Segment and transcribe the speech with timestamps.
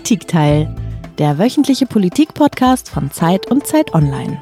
[0.00, 0.74] Politikteil,
[1.18, 4.40] der wöchentliche Politik-Podcast von Zeit und Zeit Online.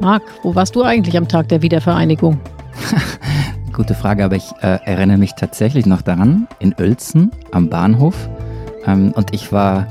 [0.00, 2.40] Marc, wo warst du eigentlich am Tag der Wiedervereinigung?
[3.72, 8.28] Gute Frage, aber ich äh, erinnere mich tatsächlich noch daran, in Uelzen am Bahnhof.
[8.84, 9.86] Ähm, und ich war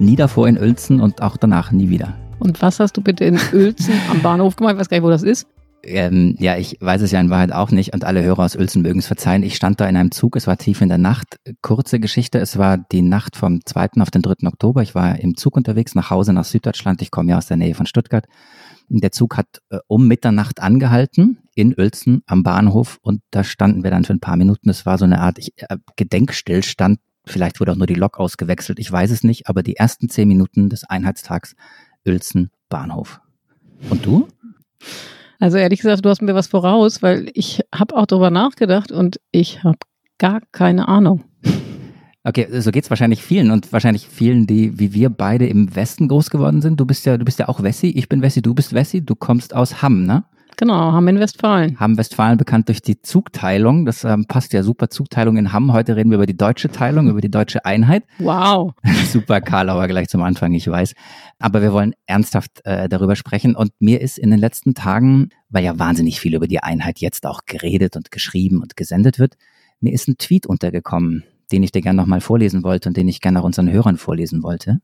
[0.00, 2.12] nie davor in Uelzen und auch danach nie wieder.
[2.40, 4.74] Und was hast du bitte in Uelzen am Bahnhof gemacht?
[4.74, 5.46] Ich weiß gar nicht, wo das ist.
[5.88, 8.82] Ähm, ja, ich weiß es ja in Wahrheit auch nicht und alle Hörer aus Uelzen
[8.82, 9.44] mögen es verzeihen.
[9.44, 11.38] Ich stand da in einem Zug, es war tief in der Nacht.
[11.62, 14.00] Kurze Geschichte, es war die Nacht vom 2.
[14.00, 14.48] auf den 3.
[14.48, 14.82] Oktober.
[14.82, 17.02] Ich war im Zug unterwegs nach Hause nach Süddeutschland.
[17.02, 18.26] Ich komme ja aus der Nähe von Stuttgart.
[18.88, 23.92] Der Zug hat äh, um Mitternacht angehalten in Uelzen am Bahnhof und da standen wir
[23.92, 24.68] dann für ein paar Minuten.
[24.68, 26.98] Es war so eine Art ich, äh, Gedenkstillstand.
[27.24, 30.28] Vielleicht wurde auch nur die Lok ausgewechselt, ich weiß es nicht, aber die ersten zehn
[30.28, 31.54] Minuten des Einheitstags
[32.06, 33.20] Uelzen Bahnhof.
[33.90, 34.28] Und du?
[35.38, 39.20] Also ehrlich gesagt, du hast mir was voraus, weil ich habe auch darüber nachgedacht und
[39.32, 39.78] ich habe
[40.18, 41.24] gar keine Ahnung.
[42.24, 46.30] Okay, so geht's wahrscheinlich vielen und wahrscheinlich vielen, die wie wir beide im Westen groß
[46.30, 46.80] geworden sind.
[46.80, 49.14] Du bist ja, du bist ja auch Wessi, ich bin Wessi, du bist Wessi, du
[49.14, 50.24] kommst aus Hamm, ne?
[50.58, 51.78] Genau, Hamm in Westfalen.
[51.78, 53.84] Hamm Westfalen bekannt durch die Zugteilung.
[53.84, 54.88] Das ähm, passt ja super.
[54.88, 55.74] Zugteilung in Hamm.
[55.74, 58.04] Heute reden wir über die deutsche Teilung, über die deutsche Einheit.
[58.18, 58.72] Wow.
[59.10, 60.94] super Karlauer gleich zum Anfang, ich weiß.
[61.38, 63.54] Aber wir wollen ernsthaft äh, darüber sprechen.
[63.54, 67.26] Und mir ist in den letzten Tagen, weil ja wahnsinnig viel über die Einheit jetzt
[67.26, 69.34] auch geredet und geschrieben und gesendet wird,
[69.80, 73.20] mir ist ein Tweet untergekommen, den ich dir gerne nochmal vorlesen wollte und den ich
[73.20, 74.80] gerne auch unseren Hörern vorlesen wollte.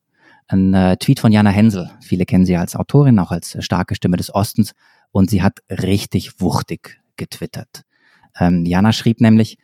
[0.48, 1.90] Ein äh, Tweet von Jana Hensel.
[2.02, 4.72] Viele kennen sie als Autorin, auch als starke Stimme des Ostens
[5.12, 7.82] und sie hat richtig wuchtig getwittert.
[8.38, 9.58] Ähm, Jana schrieb nämlich,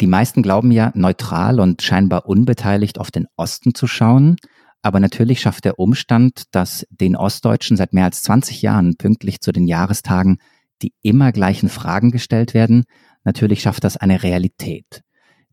[0.00, 4.36] die meisten glauben ja, neutral und scheinbar unbeteiligt auf den Osten zu schauen.
[4.82, 9.52] Aber natürlich schafft der Umstand, dass den Ostdeutschen seit mehr als 20 Jahren pünktlich zu
[9.52, 10.38] den Jahrestagen
[10.82, 12.84] die immer gleichen Fragen gestellt werden,
[13.24, 15.02] natürlich schafft das eine Realität.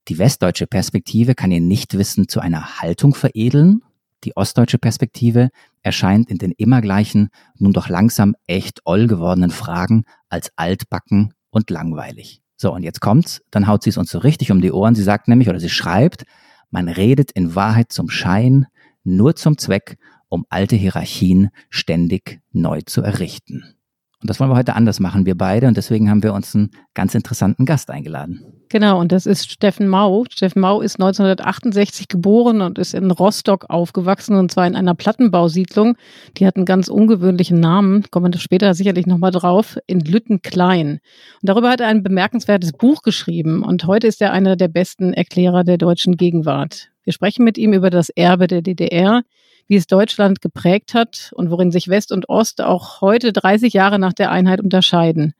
[0.07, 3.81] Die westdeutsche Perspektive kann ihr Nichtwissen zu einer Haltung veredeln
[4.23, 5.49] die ostdeutsche Perspektive
[5.83, 11.69] erscheint in den immer gleichen, nun doch langsam echt oll gewordenen Fragen als altbacken und
[11.69, 12.41] langweilig.
[12.57, 14.95] So, und jetzt kommt's, dann haut sie es uns so richtig um die Ohren.
[14.95, 16.25] Sie sagt nämlich, oder sie schreibt,
[16.69, 18.67] man redet in Wahrheit zum Schein,
[19.03, 19.97] nur zum Zweck,
[20.29, 23.75] um alte Hierarchien ständig neu zu errichten.
[24.21, 25.67] Und das wollen wir heute anders machen, wir beide.
[25.67, 28.43] Und deswegen haben wir uns einen ganz interessanten Gast eingeladen.
[28.69, 30.25] Genau, und das ist Steffen Mau.
[30.31, 35.97] Steffen Mau ist 1968 geboren und ist in Rostock aufgewachsen, und zwar in einer Plattenbausiedlung.
[36.37, 40.91] Die hat einen ganz ungewöhnlichen Namen, kommen wir später sicherlich nochmal drauf, in Lüttenklein.
[40.91, 41.01] Und
[41.41, 43.63] darüber hat er ein bemerkenswertes Buch geschrieben.
[43.63, 46.90] Und heute ist er einer der besten Erklärer der deutschen Gegenwart.
[47.03, 49.23] Wir sprechen mit ihm über das Erbe der DDR,
[49.67, 53.99] wie es Deutschland geprägt hat und worin sich West und Ost auch heute 30 Jahre
[53.99, 55.33] nach der Einheit unterscheiden.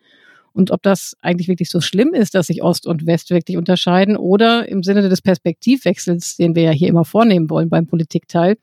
[0.54, 4.18] Und ob das eigentlich wirklich so schlimm ist, dass sich Ost und West wirklich unterscheiden
[4.18, 8.58] oder im Sinne des Perspektivwechsels, den wir ja hier immer vornehmen wollen beim Politikteil,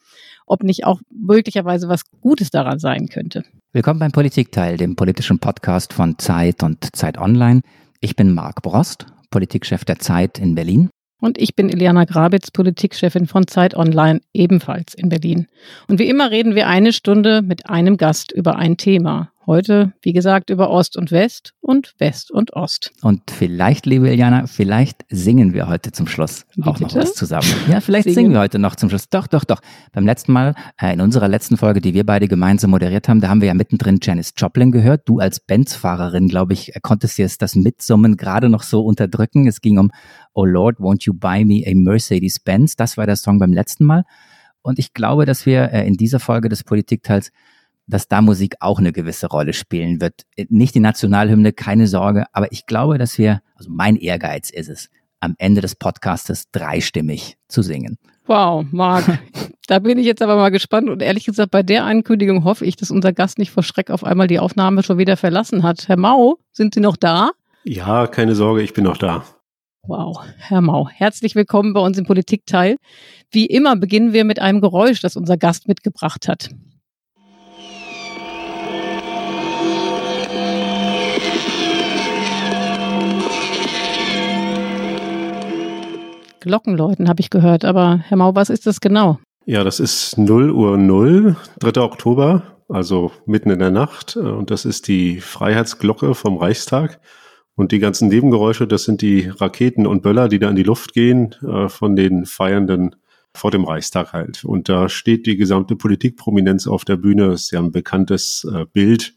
[0.47, 3.45] ob nicht auch möglicherweise was Gutes daran sein könnte.
[3.73, 7.63] Willkommen beim Politikteil, dem politischen Podcast von Zeit und Zeit Online.
[8.01, 10.91] Ich bin Marc Brost, Politikchef der Zeit in Berlin.
[11.21, 15.49] Und ich bin Iliana Grabitz, Politikchefin von Zeit Online, ebenfalls in Berlin.
[15.89, 19.33] Und wie immer reden wir eine Stunde mit einem Gast über ein Thema.
[19.49, 22.93] Heute, wie gesagt, über Ost und West und West und Ost.
[23.01, 26.99] Und vielleicht, liebe Iliana, vielleicht singen wir heute zum Schluss wie auch bitte?
[26.99, 27.49] noch was zusammen.
[27.67, 28.15] Ja, vielleicht singen.
[28.15, 28.33] singen.
[28.35, 29.09] wir heute noch zum Schluss.
[29.09, 29.63] Doch, doch, doch.
[29.95, 33.31] Beim letzten Mal, äh, in unserer letzten Folge, die wir beide gemeinsam moderiert haben, da
[33.31, 35.09] haben wir ja mittendrin Janis Joplin gehört.
[35.09, 39.47] Du als Benz-Fahrerin, glaube ich, konntest jetzt das Mitsummen gerade noch so unterdrücken.
[39.47, 39.91] Es ging um
[40.35, 42.77] Oh Lord, won't you buy me a Mercedes-Benz?
[42.77, 44.05] Das war der Song beim letzten Mal.
[44.61, 47.33] Und ich glaube, dass wir äh, in dieser Folge des Politikteils
[47.89, 50.23] dass da Musik auch eine gewisse Rolle spielen wird.
[50.49, 54.91] Nicht die Nationalhymne, keine Sorge, aber ich glaube, dass wir, also mein Ehrgeiz ist es,
[55.21, 57.99] am Ende des Podcastes dreistimmig zu singen.
[58.27, 59.19] Wow, Marc,
[59.67, 62.77] da bin ich jetzt aber mal gespannt und ehrlich gesagt, bei der Ankündigung hoffe ich,
[62.77, 65.89] dass unser Gast nicht vor Schreck auf einmal die Aufnahme schon wieder verlassen hat.
[65.89, 67.31] Herr Mau, sind Sie noch da?
[67.65, 69.25] Ja, keine Sorge, ich bin noch da.
[69.83, 72.77] Wow, Herr Mau, herzlich willkommen bei uns im Politikteil.
[73.31, 76.51] Wie immer beginnen wir mit einem Geräusch, das unser Gast mitgebracht hat.
[86.41, 87.65] Glockenläuten, habe ich gehört.
[87.65, 89.19] Aber Herr Mau, was ist das genau?
[89.45, 91.81] Ja, das ist 0 Uhr 0, 3.
[91.81, 94.17] Oktober, also mitten in der Nacht.
[94.17, 97.01] Und das ist die Freiheitsglocke vom Reichstag.
[97.55, 100.93] Und die ganzen Nebengeräusche, das sind die Raketen und Böller, die da in die Luft
[100.93, 102.95] gehen äh, von den Feiernden
[103.35, 104.45] vor dem Reichstag halt.
[104.45, 107.33] Und da steht die gesamte Politikprominenz auf der Bühne.
[107.33, 109.15] Ist ja ein bekanntes äh, Bild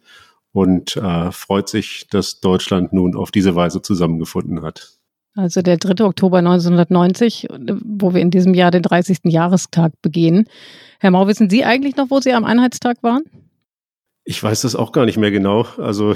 [0.54, 5.01] und äh, freut sich, dass Deutschland nun auf diese Weise zusammengefunden hat.
[5.36, 6.04] Also der 3.
[6.04, 7.48] Oktober 1990,
[7.84, 9.20] wo wir in diesem Jahr den 30.
[9.26, 10.48] Jahrestag begehen.
[11.00, 13.24] Herr Mau, wissen Sie eigentlich noch, wo Sie am Einheitstag waren?
[14.24, 15.66] Ich weiß das auch gar nicht mehr genau.
[15.78, 16.16] Also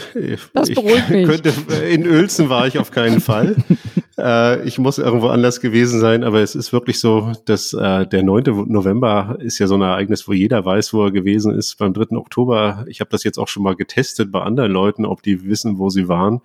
[0.54, 1.28] das beruhigt mich.
[1.28, 1.54] Könnte,
[1.90, 3.56] in Uelzen war ich auf keinen Fall.
[4.20, 8.22] äh, ich muss irgendwo anders gewesen sein, aber es ist wirklich so, dass äh, der
[8.22, 8.44] 9.
[8.68, 11.78] November ist ja so ein Ereignis, wo jeder weiß, wo er gewesen ist.
[11.78, 12.16] Beim 3.
[12.18, 15.80] Oktober, ich habe das jetzt auch schon mal getestet bei anderen Leuten, ob die wissen,
[15.80, 16.42] wo sie waren.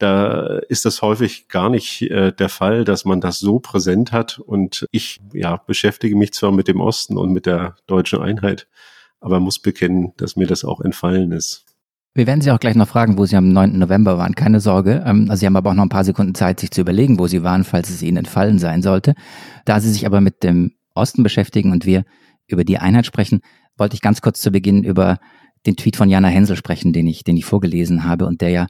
[0.00, 4.38] Da ist das häufig gar nicht äh, der Fall, dass man das so präsent hat.
[4.38, 8.66] Und ich ja, beschäftige mich zwar mit dem Osten und mit der deutschen Einheit,
[9.20, 11.66] aber muss bekennen, dass mir das auch entfallen ist.
[12.14, 13.78] Wir werden Sie auch gleich noch fragen, wo Sie am 9.
[13.78, 14.34] November waren.
[14.34, 15.04] Keine Sorge.
[15.06, 17.26] Ähm, also Sie haben aber auch noch ein paar Sekunden Zeit, sich zu überlegen, wo
[17.26, 19.14] Sie waren, falls es Ihnen entfallen sein sollte.
[19.66, 22.04] Da Sie sich aber mit dem Osten beschäftigen und wir
[22.46, 23.42] über die Einheit sprechen,
[23.76, 25.18] wollte ich ganz kurz zu Beginn über
[25.66, 28.66] den Tweet von Jana Hensel sprechen, den ich, den ich vorgelesen habe und der ja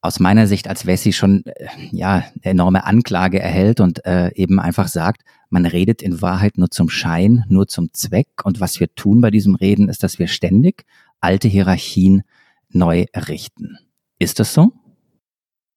[0.00, 4.88] aus meiner Sicht als Wessi schon äh, ja enorme Anklage erhält und äh, eben einfach
[4.88, 9.20] sagt, man redet in Wahrheit nur zum Schein, nur zum Zweck und was wir tun
[9.20, 10.84] bei diesem Reden ist, dass wir ständig
[11.20, 12.22] alte Hierarchien
[12.70, 13.78] neu errichten.
[14.18, 14.72] Ist das so?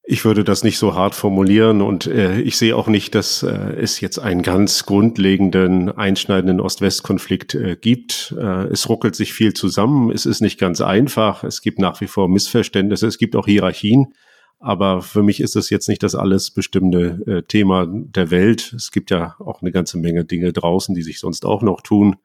[0.06, 3.54] Ich würde das nicht so hart formulieren und äh, ich sehe auch nicht, dass äh,
[3.54, 8.36] es jetzt einen ganz grundlegenden, einschneidenden Ost-West-Konflikt äh, gibt.
[8.38, 12.08] Äh, es ruckelt sich viel zusammen, es ist nicht ganz einfach, es gibt nach wie
[12.08, 14.14] vor Missverständnisse, es gibt auch Hierarchien,
[14.60, 18.74] aber für mich ist es jetzt nicht das alles bestimmte äh, Thema der Welt.
[18.76, 22.18] Es gibt ja auch eine ganze Menge Dinge draußen, die sich sonst auch noch tun.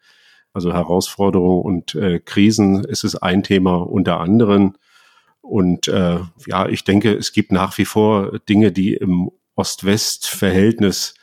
[0.52, 4.74] Also Herausforderungen und äh, Krisen, es ist ein Thema unter anderem.
[5.48, 11.14] Und äh, ja, ich denke, es gibt nach wie vor Dinge, die im Ost-West-Verhältnis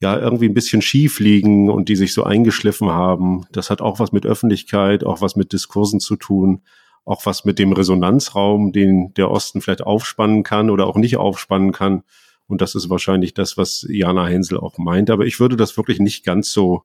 [0.00, 3.44] ja irgendwie ein bisschen schief liegen und die sich so eingeschliffen haben.
[3.50, 6.62] Das hat auch was mit Öffentlichkeit, auch was mit Diskursen zu tun,
[7.04, 11.72] auch was mit dem Resonanzraum, den der Osten vielleicht aufspannen kann oder auch nicht aufspannen
[11.72, 12.04] kann.
[12.46, 15.10] Und das ist wahrscheinlich das, was Jana Hensel auch meint.
[15.10, 16.84] Aber ich würde das wirklich nicht ganz so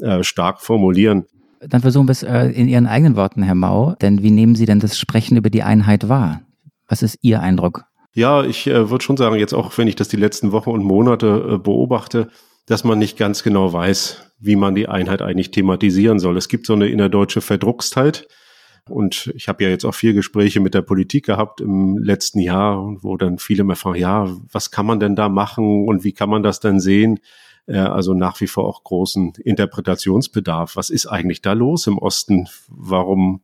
[0.00, 1.26] äh, stark formulieren.
[1.60, 3.94] Dann versuchen wir es äh, in Ihren eigenen Worten, Herr Mau.
[4.00, 6.40] Denn wie nehmen Sie denn das Sprechen über die Einheit wahr?
[6.88, 7.84] Was ist Ihr Eindruck?
[8.14, 10.82] Ja, ich äh, würde schon sagen, jetzt auch wenn ich das die letzten Wochen und
[10.82, 12.28] Monate äh, beobachte,
[12.66, 16.36] dass man nicht ganz genau weiß, wie man die Einheit eigentlich thematisieren soll.
[16.36, 18.26] Es gibt so eine innerdeutsche Verdruckstheit.
[18.88, 22.96] Und ich habe ja jetzt auch vier Gespräche mit der Politik gehabt im letzten Jahr,
[23.02, 26.30] wo dann viele mir fragen, ja, was kann man denn da machen und wie kann
[26.30, 27.20] man das denn sehen?
[27.78, 30.76] Also nach wie vor auch großen Interpretationsbedarf.
[30.76, 32.48] Was ist eigentlich da los im Osten?
[32.68, 33.42] Warum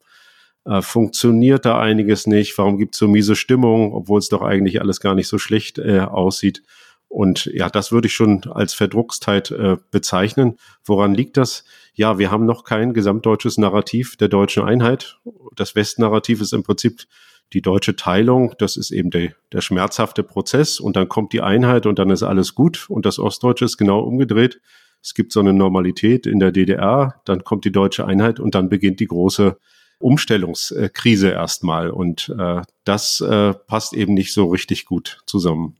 [0.64, 2.56] äh, funktioniert da einiges nicht?
[2.58, 5.78] Warum gibt es so miese Stimmung, obwohl es doch eigentlich alles gar nicht so schlecht
[5.78, 6.62] äh, aussieht?
[7.08, 10.58] Und ja, das würde ich schon als Verdruckstheit äh, bezeichnen.
[10.84, 11.64] Woran liegt das?
[11.94, 15.18] Ja, wir haben noch kein gesamtdeutsches Narrativ der deutschen Einheit.
[15.54, 17.04] Das Westnarrativ ist im Prinzip
[17.52, 21.86] die deutsche Teilung, das ist eben der, der schmerzhafte Prozess und dann kommt die Einheit
[21.86, 24.60] und dann ist alles gut und das Ostdeutsche ist genau umgedreht.
[25.02, 28.68] Es gibt so eine Normalität in der DDR, dann kommt die deutsche Einheit und dann
[28.68, 29.56] beginnt die große
[29.98, 35.76] Umstellungskrise erstmal und äh, das äh, passt eben nicht so richtig gut zusammen.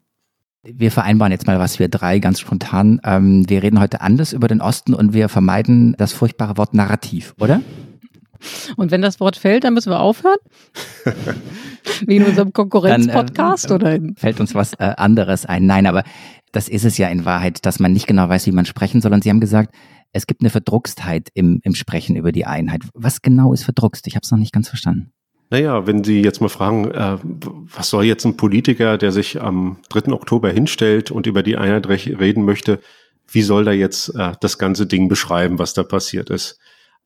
[0.62, 3.00] Wir vereinbaren jetzt mal was wir drei ganz spontan.
[3.04, 7.34] Ähm, wir reden heute anders über den Osten und wir vermeiden das furchtbare Wort Narrativ,
[7.38, 7.60] oder?
[8.76, 10.38] Und wenn das Wort fällt, dann müssen wir aufhören?
[12.06, 13.70] Wie in unserem Konkurrenzpodcast?
[13.70, 15.66] Äh, Fällt uns was äh, anderes ein?
[15.66, 16.04] Nein, aber
[16.52, 19.12] das ist es ja in Wahrheit, dass man nicht genau weiß, wie man sprechen soll.
[19.12, 19.74] Und Sie haben gesagt,
[20.12, 22.82] es gibt eine Verdruckstheit im, im Sprechen über die Einheit.
[22.94, 24.06] Was genau ist verdruckst?
[24.06, 25.12] Ich habe es noch nicht ganz verstanden.
[25.50, 29.78] Naja, wenn Sie jetzt mal fragen, äh, was soll jetzt ein Politiker, der sich am
[29.90, 30.12] 3.
[30.12, 32.80] Oktober hinstellt und über die Einheit reden möchte,
[33.28, 36.58] wie soll da jetzt äh, das ganze Ding beschreiben, was da passiert ist?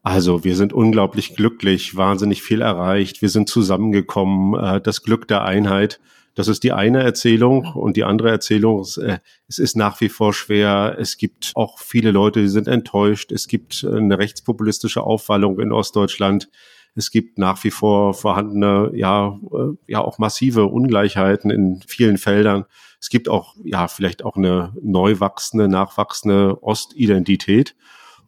[0.02, 5.44] Also wir sind unglaublich glücklich, wahnsinnig viel erreicht, wir sind zusammengekommen, äh, das Glück der
[5.44, 6.00] Einheit.
[6.34, 10.32] Das ist die eine Erzählung und die andere Erzählung, äh, es ist nach wie vor
[10.32, 10.96] schwer.
[10.98, 13.30] Es gibt auch viele Leute, die sind enttäuscht.
[13.30, 16.48] Es gibt eine rechtspopulistische Aufwallung in Ostdeutschland.
[16.94, 22.64] Es gibt nach wie vor vorhandene, ja, äh, ja auch massive Ungleichheiten in vielen Feldern.
[23.00, 27.74] Es gibt auch, ja, vielleicht auch eine neu wachsende, nachwachsende Ostidentität.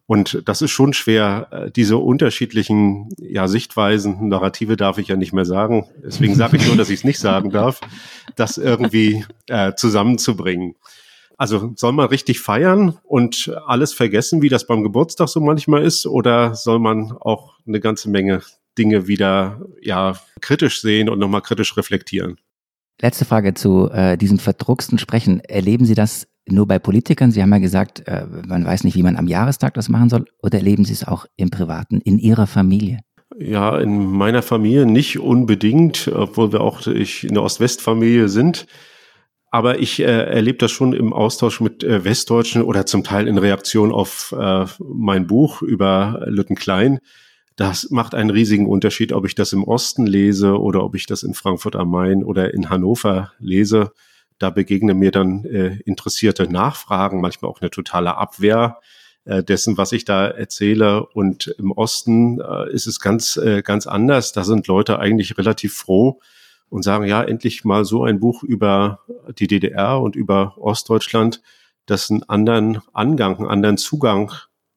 [0.07, 5.33] Und das ist schon schwer, äh, diese unterschiedlichen ja, Sichtweisen, Narrative darf ich ja nicht
[5.33, 7.81] mehr sagen, deswegen sage ich nur, dass ich es nicht sagen darf,
[8.37, 10.75] das irgendwie äh, zusammenzubringen.
[11.39, 16.07] Also soll man richtig feiern und alles vergessen, wie das beim Geburtstag so manchmal ist,
[16.07, 18.43] oder soll man auch eine ganze Menge
[18.79, 22.39] Dinge wieder ja kritisch sehen und nochmal kritisch reflektieren?
[23.03, 25.41] Letzte Frage zu äh, diesem verdrucksten Sprechen.
[25.41, 27.33] Erleben Sie das nur bei Politikern?
[27.33, 30.25] Sie haben ja gesagt, äh, man weiß nicht, wie man am Jahrestag das machen soll.
[30.41, 33.01] Oder erleben Sie es auch im Privaten, in Ihrer Familie?
[33.37, 38.67] Ja, in meiner Familie nicht unbedingt, obwohl wir auch ich in der Ost-West-Familie sind.
[39.51, 43.37] aber ich äh, erlebe das schon im Austausch mit äh, Westdeutschen oder zum Teil in
[43.37, 47.01] Reaktion auf äh, mein Buch über Lütten Klein.
[47.57, 51.23] Das macht einen riesigen Unterschied, ob ich das im Osten lese oder ob ich das
[51.23, 53.93] in Frankfurt am Main oder in Hannover lese.
[54.39, 58.81] Da begegnen mir dann äh, interessierte Nachfragen, manchmal auch eine totale Abwehr
[59.25, 61.07] äh, dessen, was ich da erzähle.
[61.07, 64.33] Und im Osten äh, ist es ganz, äh, ganz anders.
[64.33, 66.21] Da sind Leute eigentlich relativ froh,
[66.73, 69.01] und sagen, ja, endlich mal so ein Buch über
[69.39, 71.43] die DDR und über Ostdeutschland,
[71.85, 74.33] das einen anderen Angang, einen anderen Zugang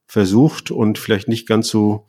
[0.05, 2.05] versucht und vielleicht nicht ganz so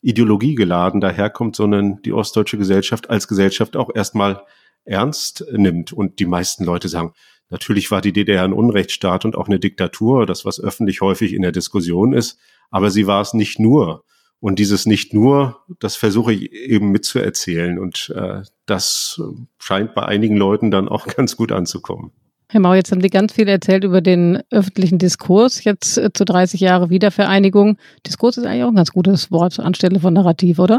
[0.00, 4.42] ideologiegeladen daherkommt, sondern die ostdeutsche Gesellschaft als Gesellschaft auch erstmal
[4.84, 5.92] ernst nimmt.
[5.92, 7.12] Und die meisten Leute sagen,
[7.50, 11.42] natürlich war die DDR ein Unrechtsstaat und auch eine Diktatur, das was öffentlich häufig in
[11.42, 12.38] der Diskussion ist,
[12.70, 14.04] aber sie war es nicht nur.
[14.40, 17.78] Und dieses nicht nur, das versuche ich eben mitzuerzählen.
[17.78, 19.20] Und äh, das
[19.58, 22.12] scheint bei einigen Leuten dann auch ganz gut anzukommen.
[22.50, 26.24] Herr Mau, jetzt haben Sie ganz viel erzählt über den öffentlichen Diskurs, jetzt äh, zu
[26.24, 27.76] 30 Jahre Wiedervereinigung.
[28.06, 30.78] Diskurs ist eigentlich auch ein ganz gutes Wort anstelle von Narrativ, oder?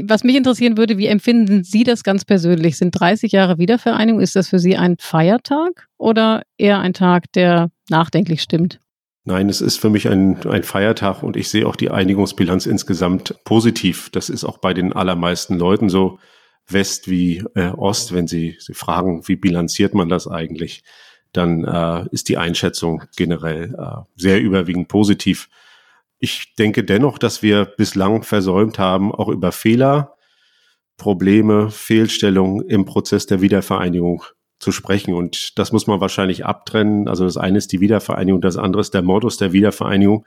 [0.00, 2.78] Was mich interessieren würde, wie empfinden Sie das ganz persönlich?
[2.78, 7.70] Sind 30 Jahre Wiedervereinigung, ist das für Sie ein Feiertag oder eher ein Tag, der
[7.88, 8.78] nachdenklich stimmt?
[9.24, 13.34] Nein, es ist für mich ein, ein Feiertag und ich sehe auch die Einigungsbilanz insgesamt
[13.44, 14.10] positiv.
[14.10, 16.20] Das ist auch bei den allermeisten Leuten so,
[16.72, 20.82] West wie äh, Ost, wenn Sie, Sie fragen, wie bilanziert man das eigentlich,
[21.32, 25.48] dann äh, ist die Einschätzung generell äh, sehr überwiegend positiv.
[26.18, 30.16] Ich denke dennoch, dass wir bislang versäumt haben, auch über Fehler,
[30.96, 34.24] Probleme, Fehlstellungen im Prozess der Wiedervereinigung
[34.58, 35.14] zu sprechen.
[35.14, 37.08] Und das muss man wahrscheinlich abtrennen.
[37.08, 40.26] Also das eine ist die Wiedervereinigung, das andere ist der Modus der Wiedervereinigung.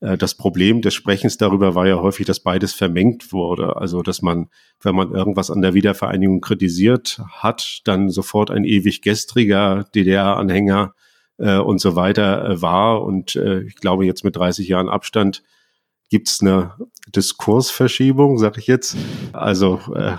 [0.00, 3.76] Äh, das Problem des Sprechens darüber war ja häufig, dass beides vermengt wurde.
[3.76, 4.48] Also, dass man,
[4.80, 10.94] wenn man irgendwas an der Wiedervereinigung kritisiert hat, dann sofort ein ewig gestriger DDR-Anhänger
[11.38, 13.02] äh, und so weiter äh, war.
[13.02, 15.42] Und äh, ich glaube, jetzt mit 30 Jahren Abstand
[16.10, 16.74] gibt es eine
[17.14, 18.96] Diskursverschiebung, sag ich jetzt.
[19.32, 20.16] Also äh,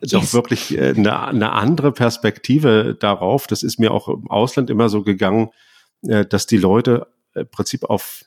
[0.00, 0.10] yes.
[0.10, 3.46] doch wirklich äh, eine, eine andere Perspektive darauf.
[3.46, 5.50] Das ist mir auch im Ausland immer so gegangen,
[6.02, 8.24] äh, dass die Leute im Prinzip auf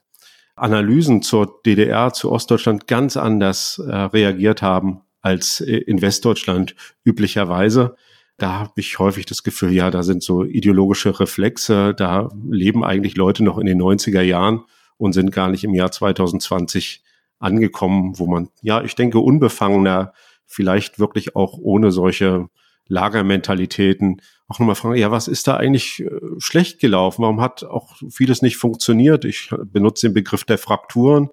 [0.57, 7.95] Analysen zur DDR, zu Ostdeutschland ganz anders äh, reagiert haben als in Westdeutschland üblicherweise.
[8.37, 13.17] Da habe ich häufig das Gefühl, ja, da sind so ideologische Reflexe, da leben eigentlich
[13.17, 14.63] Leute noch in den 90er Jahren
[14.97, 17.03] und sind gar nicht im Jahr 2020
[17.39, 20.13] angekommen, wo man, ja, ich denke, unbefangener,
[20.45, 22.47] vielleicht wirklich auch ohne solche
[22.87, 27.23] Lagermentalitäten auch nochmal fragen, ja, was ist da eigentlich äh, schlecht gelaufen?
[27.23, 29.25] Warum hat auch vieles nicht funktioniert?
[29.25, 31.29] Ich benutze den Begriff der Frakturen.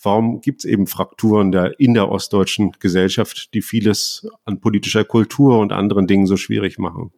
[0.00, 5.58] Warum gibt es eben Frakturen der, in der ostdeutschen Gesellschaft, die vieles an politischer Kultur
[5.58, 7.10] und anderen Dingen so schwierig machen?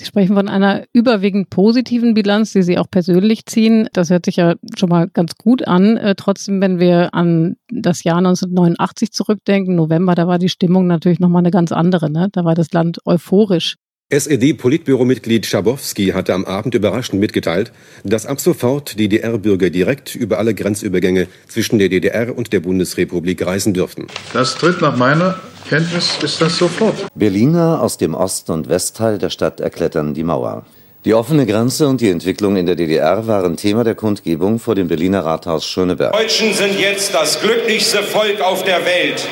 [0.00, 3.86] Sie sprechen von einer überwiegend positiven Bilanz, die Sie auch persönlich ziehen.
[3.92, 5.98] Das hört sich ja schon mal ganz gut an.
[5.98, 11.20] Äh, trotzdem, wenn wir an das Jahr 1989 zurückdenken, November, da war die Stimmung natürlich
[11.20, 12.10] nochmal eine ganz andere.
[12.10, 12.28] Ne?
[12.32, 13.76] Da war das Land euphorisch.
[14.12, 17.70] SED-Politbüromitglied Schabowski hatte am Abend überraschend mitgeteilt,
[18.02, 23.72] dass ab sofort DDR-Bürger direkt über alle Grenzübergänge zwischen der DDR und der Bundesrepublik reisen
[23.72, 24.08] dürften.
[24.32, 25.38] Das tritt nach meiner
[25.68, 27.06] Kenntnis ist das sofort.
[27.14, 30.66] Berliner aus dem Ost- und Westteil der Stadt erklettern die Mauer.
[31.04, 34.88] Die offene Grenze und die Entwicklung in der DDR waren Thema der Kundgebung vor dem
[34.88, 36.12] Berliner Rathaus Schöneberg.
[36.12, 39.24] Die Deutschen sind jetzt das glücklichste Volk auf der Welt.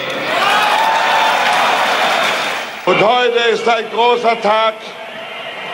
[2.89, 4.73] Und heute ist ein großer Tag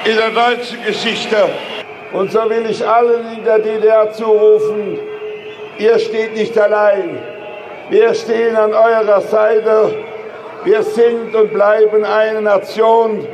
[0.04, 1.48] in der deutschen Geschichte.
[2.12, 4.98] Und so will ich allen in der DDR zurufen,
[5.78, 7.20] ihr steht nicht allein.
[7.88, 9.94] Wir stehen an eurer Seite.
[10.64, 13.24] Wir sind und bleiben eine Nation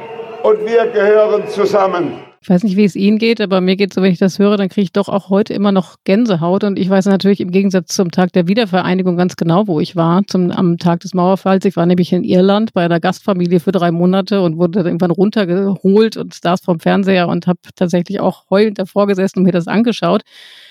[0.43, 2.30] und wir gehören zusammen.
[2.43, 4.57] Ich weiß nicht, wie es Ihnen geht, aber mir geht so, wenn ich das höre,
[4.57, 6.65] dann kriege ich doch auch heute immer noch Gänsehaut.
[6.65, 10.23] Und ich weiß natürlich im Gegensatz zum Tag der Wiedervereinigung ganz genau, wo ich war,
[10.27, 11.67] zum, am Tag des Mauerfalls.
[11.67, 15.11] Ich war nämlich in Irland bei einer Gastfamilie für drei Monate und wurde dann irgendwann
[15.11, 19.69] runtergeholt und saß vom Fernseher und habe tatsächlich auch heulend davor gesessen und mir das
[19.69, 20.23] angeschaut.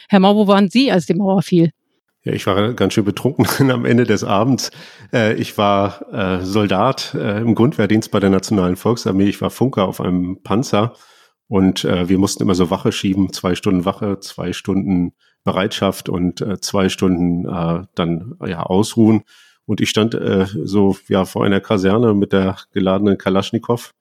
[0.10, 1.70] Herr Mau, wo waren Sie, als die Mauer fiel?
[2.24, 4.72] Ja, ich war ganz schön betrunken am Ende des Abends.
[5.14, 9.30] Äh, ich war äh, Soldat äh, im Grundwehrdienst bei der Nationalen Volksarmee.
[9.30, 10.96] Ich war Funker auf einem Panzer
[11.50, 15.14] und äh, wir mussten immer so Wache schieben, zwei Stunden Wache, zwei Stunden
[15.44, 19.24] Bereitschaft und äh, zwei Stunden äh, dann ja ausruhen.
[19.66, 23.96] Und ich stand äh, so ja vor einer Kaserne mit der geladenen Kalaschnikow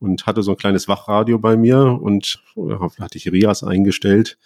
[0.00, 4.36] und hatte so ein kleines Wachradio bei mir und ja, hatte ich Rias eingestellt.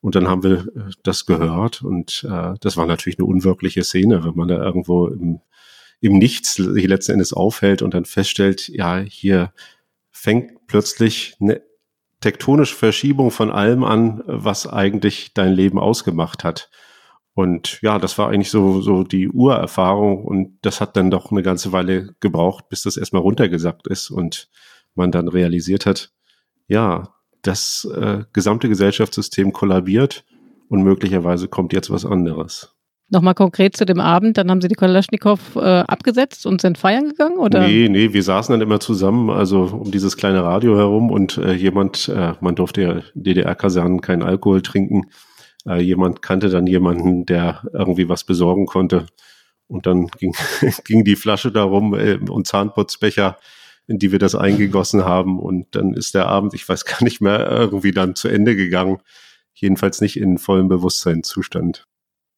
[0.00, 4.24] Und dann haben wir äh, das gehört und äh, das war natürlich eine unwirkliche Szene,
[4.24, 5.40] wenn man da irgendwo im,
[6.00, 9.52] im Nichts sich letzten Endes aufhält und dann feststellt, ja, hier
[10.12, 11.62] fängt plötzlich eine
[12.20, 16.70] tektonische Verschiebung von allem an, was eigentlich dein Leben ausgemacht hat.
[17.34, 21.42] Und ja, das war eigentlich so, so die Urerfahrung und das hat dann doch eine
[21.42, 24.48] ganze Weile gebraucht, bis das erstmal runtergesackt ist und
[24.94, 26.12] man dann realisiert hat,
[26.66, 30.24] ja, das äh, gesamte Gesellschaftssystem kollabiert
[30.68, 32.75] und möglicherweise kommt jetzt was anderes.
[33.08, 37.10] Nochmal konkret zu dem Abend, dann haben Sie die Kalaschnikow äh, abgesetzt und sind feiern
[37.10, 37.38] gegangen?
[37.38, 37.66] Oder?
[37.66, 41.52] Nee, nee, wir saßen dann immer zusammen, also um dieses kleine Radio herum und äh,
[41.52, 45.04] jemand, äh, man durfte ja DDR-Kasernen keinen Alkohol trinken,
[45.66, 49.06] äh, jemand kannte dann jemanden, der irgendwie was besorgen konnte.
[49.68, 50.34] Und dann ging,
[50.84, 53.36] ging die Flasche darum äh, und Zahnputzbecher,
[53.86, 55.38] in die wir das eingegossen haben.
[55.38, 58.98] Und dann ist der Abend, ich weiß gar nicht mehr, irgendwie dann zu Ende gegangen.
[59.54, 61.86] Jedenfalls nicht in vollem Bewusstseinszustand.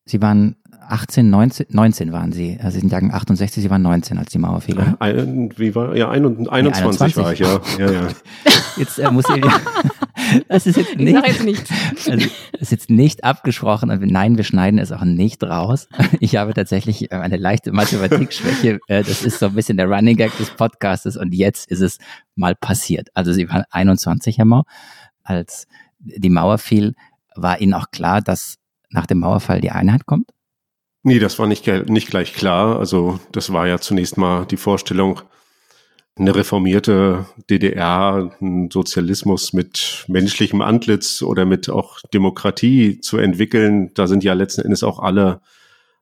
[0.09, 0.57] Sie waren
[0.89, 2.59] 18, 19, 19 waren Sie.
[2.61, 5.95] Also Sie sind Jahrgang 68, Sie waren 19, als die Mauer fiel, Ein, wie war,
[5.95, 7.61] ja, 21, 21 war ich, ja.
[7.79, 8.09] ja, ja.
[8.79, 9.45] Jetzt äh, muss ich,
[10.49, 11.71] das ist jetzt nicht, ich jetzt nichts.
[12.09, 13.91] Also, das ist jetzt nicht abgesprochen.
[13.91, 15.89] Und nein, wir schneiden es auch nicht raus.
[16.21, 18.79] Ich habe tatsächlich äh, eine leichte Mathematikschwäche.
[18.87, 21.17] Äh, das ist so ein bisschen der Running Gag des Podcastes.
[21.17, 21.99] Und jetzt ist es
[22.37, 23.09] mal passiert.
[23.15, 24.63] Also Sie waren 21, Herr Mau.
[25.25, 25.67] Als
[25.99, 26.95] die Mauer fiel,
[27.35, 28.58] war Ihnen auch klar, dass
[28.91, 30.31] nach dem Mauerfall die Einheit kommt?
[31.03, 32.79] Nee, das war nicht, nicht gleich klar.
[32.79, 35.23] Also das war ja zunächst mal die Vorstellung,
[36.19, 43.93] eine reformierte DDR, ein Sozialismus mit menschlichem Antlitz oder mit auch Demokratie zu entwickeln.
[43.95, 45.41] Da sind ja letzten Endes auch alle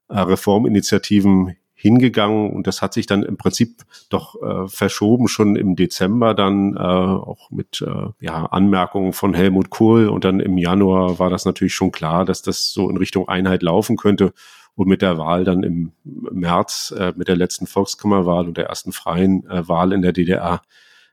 [0.09, 5.77] äh, Reforminitiativen hingegangen und das hat sich dann im Prinzip doch äh, verschoben schon im
[5.77, 11.19] Dezember dann äh, auch mit äh, ja, Anmerkungen von Helmut Kohl und dann im Januar
[11.19, 14.33] war das natürlich schon klar, dass das so in Richtung Einheit laufen könnte
[14.75, 18.93] und mit der Wahl dann im März äh, mit der letzten Volkskammerwahl und der ersten
[18.93, 20.63] freien äh, Wahl in der DDR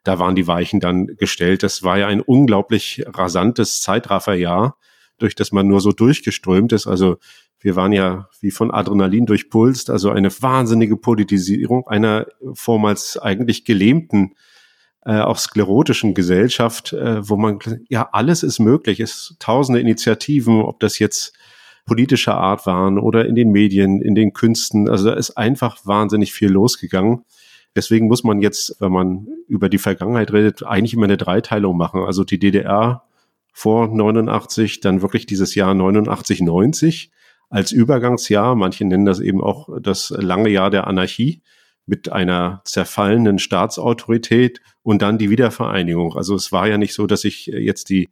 [0.03, 1.63] da waren die Weichen dann gestellt.
[1.63, 4.77] Das war ja ein unglaublich rasantes Zeitrafferjahr,
[5.17, 6.87] durch das man nur so durchgeströmt ist.
[6.87, 7.17] Also
[7.63, 14.35] wir waren ja wie von Adrenalin durchpulst, also eine wahnsinnige Politisierung einer vormals eigentlich gelähmten,
[15.05, 20.81] äh, auch sklerotischen Gesellschaft, äh, wo man, ja, alles ist möglich, es tausende Initiativen, ob
[20.81, 21.33] das jetzt
[21.85, 26.33] politischer Art waren oder in den Medien, in den Künsten, also da ist einfach wahnsinnig
[26.33, 27.23] viel losgegangen.
[27.75, 32.03] Deswegen muss man jetzt, wenn man über die Vergangenheit redet, eigentlich immer eine Dreiteilung machen.
[32.03, 33.03] Also die DDR
[33.51, 37.11] vor 89, dann wirklich dieses Jahr 89, 90
[37.49, 38.55] als Übergangsjahr.
[38.55, 41.41] Manche nennen das eben auch das lange Jahr der Anarchie
[41.85, 46.15] mit einer zerfallenen Staatsautorität und dann die Wiedervereinigung.
[46.15, 48.09] Also es war ja nicht so, dass sich jetzt die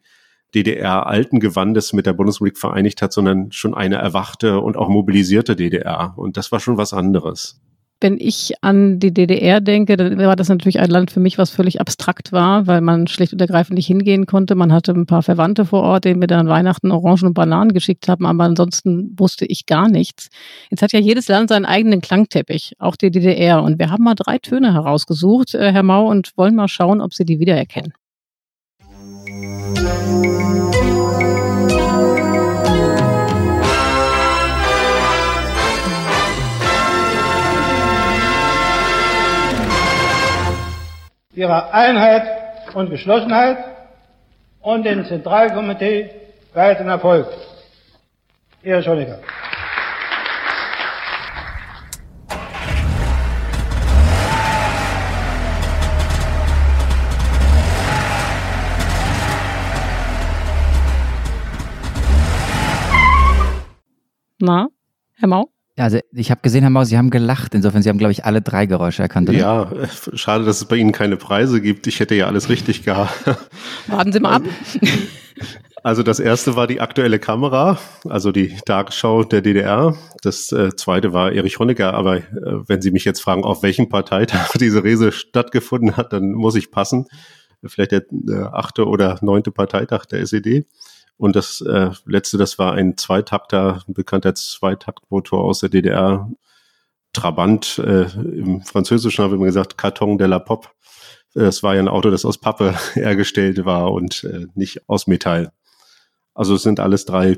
[0.53, 5.55] DDR alten Gewandes mit der Bundesrepublik vereinigt hat, sondern schon eine erwachte und auch mobilisierte
[5.55, 6.13] DDR.
[6.17, 7.61] Und das war schon was anderes.
[8.01, 11.51] Wenn ich an die DDR denke, dann war das natürlich ein Land für mich, was
[11.51, 14.55] völlig abstrakt war, weil man schlicht und ergreifend nicht hingehen konnte.
[14.55, 18.07] Man hatte ein paar Verwandte vor Ort, denen wir dann Weihnachten Orangen und Bananen geschickt
[18.07, 20.29] haben, aber ansonsten wusste ich gar nichts.
[20.71, 23.61] Jetzt hat ja jedes Land seinen eigenen Klangteppich, auch die DDR.
[23.61, 27.13] Und wir haben mal drei Töne herausgesucht, äh, Herr Mau, und wollen mal schauen, ob
[27.13, 27.93] Sie die wiedererkennen.
[41.33, 42.23] Ihrer Einheit
[42.73, 43.57] und Geschlossenheit
[44.61, 46.09] und dem Zentralkomitee
[46.53, 47.27] weiteren Erfolg.
[48.63, 49.19] Ihre Schoniger.
[64.43, 64.69] Na,
[65.17, 65.49] Herr Mau?
[65.77, 67.55] Also ich habe gesehen, Herr Maus, Sie haben gelacht.
[67.55, 69.29] Insofern, Sie haben, glaube ich, alle drei Geräusche erkannt.
[69.29, 69.37] Oder?
[69.37, 69.71] Ja,
[70.13, 71.87] schade, dass es bei Ihnen keine Preise gibt.
[71.87, 73.13] Ich hätte ja alles richtig gehabt.
[73.87, 74.43] Warten Sie mal ab.
[75.83, 79.95] Also das erste war die aktuelle Kamera, also die Tagesschau der DDR.
[80.21, 81.95] Das äh, zweite war Erich Honecker.
[81.95, 82.23] Aber äh,
[82.67, 86.69] wenn Sie mich jetzt fragen, auf welchem Parteitag diese Rese stattgefunden hat, dann muss ich
[86.69, 87.07] passen.
[87.65, 90.67] Vielleicht der äh, achte oder neunte Parteitag der SED.
[91.17, 96.29] Und das äh, letzte, das war ein Zweitakter, ein bekannter Zweitaktmotor aus der DDR.
[97.13, 100.71] Trabant, äh, im Französischen haben wir immer gesagt, Carton de la Pop.
[101.33, 105.51] Es war ja ein Auto, das aus Pappe hergestellt war und äh, nicht aus Metall.
[106.33, 107.37] Also es sind alles drei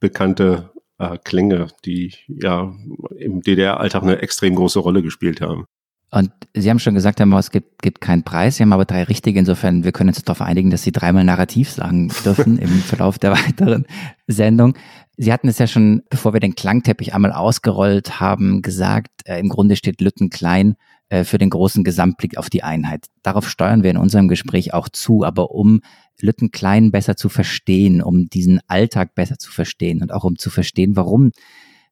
[0.00, 2.72] bekannte äh, Klänge, die ja
[3.16, 5.66] im DDR-Alltag eine extrem große Rolle gespielt haben.
[6.14, 8.56] Und Sie haben schon gesagt, Herr Maus, es gibt, gibt keinen Preis.
[8.56, 9.40] Sie haben aber drei richtige.
[9.40, 13.32] Insofern, wir können uns darauf einigen, dass Sie dreimal narrativ sagen dürfen im Verlauf der
[13.32, 13.84] weiteren
[14.28, 14.74] Sendung.
[15.16, 19.48] Sie hatten es ja schon, bevor wir den Klangteppich einmal ausgerollt haben, gesagt, äh, im
[19.48, 20.76] Grunde steht Lütten klein
[21.08, 23.06] äh, für den großen Gesamtblick auf die Einheit.
[23.24, 25.24] Darauf steuern wir in unserem Gespräch auch zu.
[25.24, 25.80] Aber um
[26.20, 30.48] Lütten Klein besser zu verstehen, um diesen Alltag besser zu verstehen und auch um zu
[30.48, 31.32] verstehen, warum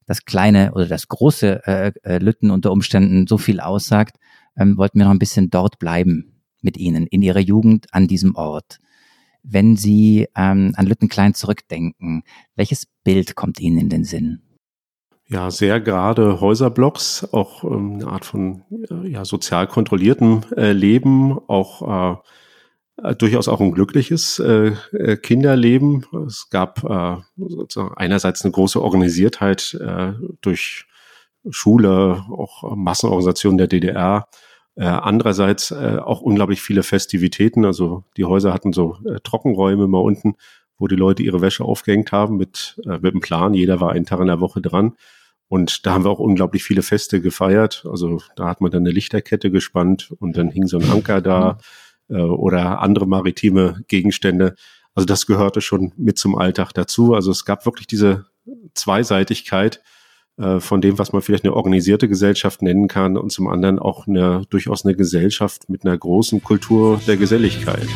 [0.05, 4.17] das kleine oder das große äh, äh, Lütten unter Umständen so viel aussagt,
[4.57, 8.35] ähm, wollten wir noch ein bisschen dort bleiben mit Ihnen, in Ihrer Jugend an diesem
[8.35, 8.79] Ort.
[9.43, 12.23] Wenn Sie ähm, an Lütten Klein zurückdenken,
[12.55, 14.41] welches Bild kommt Ihnen in den Sinn?
[15.27, 18.63] Ja, sehr gerade Häuserblocks, auch ähm, eine Art von
[19.03, 22.17] ja, sozial kontrolliertem äh, Leben, auch äh, äh,
[23.17, 26.05] durchaus auch ein glückliches äh, äh, Kinderleben.
[26.27, 30.85] Es gab äh, sozusagen einerseits eine große Organisiertheit äh, durch
[31.49, 34.27] Schule, auch Massenorganisationen der DDR.
[34.75, 37.65] Äh, andererseits äh, auch unglaublich viele Festivitäten.
[37.65, 40.35] Also die Häuser hatten so äh, Trockenräume mal unten,
[40.77, 43.53] wo die Leute ihre Wäsche aufgehängt haben mit, äh, mit einem Plan.
[43.53, 44.93] Jeder war einen Tag in der Woche dran.
[45.47, 47.85] Und da haben wir auch unglaublich viele Feste gefeiert.
[47.89, 51.53] Also da hat man dann eine Lichterkette gespannt und dann hing so ein Anker da.
[51.53, 51.57] Mhm
[52.09, 54.55] äh, oder andere maritime Gegenstände.
[54.95, 57.13] Also das gehörte schon mit zum Alltag dazu.
[57.13, 58.25] Also es gab wirklich diese
[58.73, 59.81] Zweiseitigkeit
[60.37, 64.07] äh, von dem, was man vielleicht eine organisierte Gesellschaft nennen kann und zum anderen auch
[64.07, 67.87] eine durchaus eine Gesellschaft mit einer großen Kultur der Geselligkeit.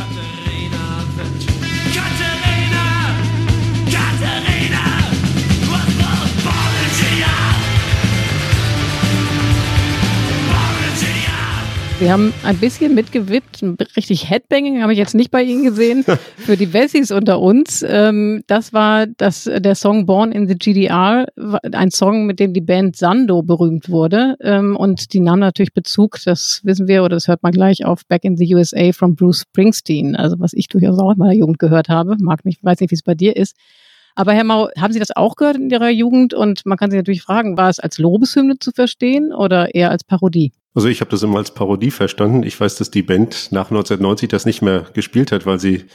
[11.99, 16.05] Wir haben ein bisschen mitgewippt, richtig Headbanging habe ich jetzt nicht bei Ihnen gesehen.
[16.37, 21.25] Für die Wessis unter uns, ähm, das war das, der Song Born in the GDR,
[21.71, 24.35] ein Song, mit dem die Band Sando berühmt wurde.
[24.41, 28.05] Ähm, und die nahm natürlich Bezug, das wissen wir oder das hört man gleich auf
[28.05, 30.15] Back in the USA von Bruce Springsteen.
[30.15, 32.15] Also was ich durchaus auch in meiner Jugend gehört habe.
[32.19, 33.55] Mag nicht, weiß nicht, wie es bei dir ist.
[34.13, 36.35] Aber Herr Mau, haben Sie das auch gehört in Ihrer Jugend?
[36.35, 40.03] Und man kann sich natürlich fragen, war es als Lobeshymne zu verstehen oder eher als
[40.03, 40.51] Parodie?
[40.77, 42.43] Also ich habe das immer als Parodie verstanden.
[42.43, 45.85] Ich weiß, dass die Band nach 1990 das nicht mehr gespielt hat, weil sie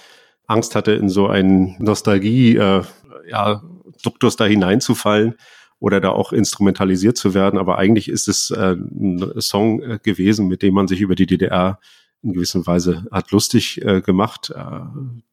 [0.49, 2.83] Angst hatte, in so einen Nostalgie, äh,
[3.31, 3.63] ja,
[4.03, 5.37] da hineinzufallen
[5.79, 7.61] oder da auch instrumentalisiert zu werden.
[7.61, 11.27] Aber eigentlich ist es äh, ein Song äh, gewesen, mit dem man sich über die
[11.27, 11.79] DDR
[12.25, 14.51] in gewisser Weise hat lustig äh, gemacht.
[14.51, 14.81] Äh,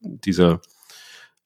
[0.01, 0.61] diese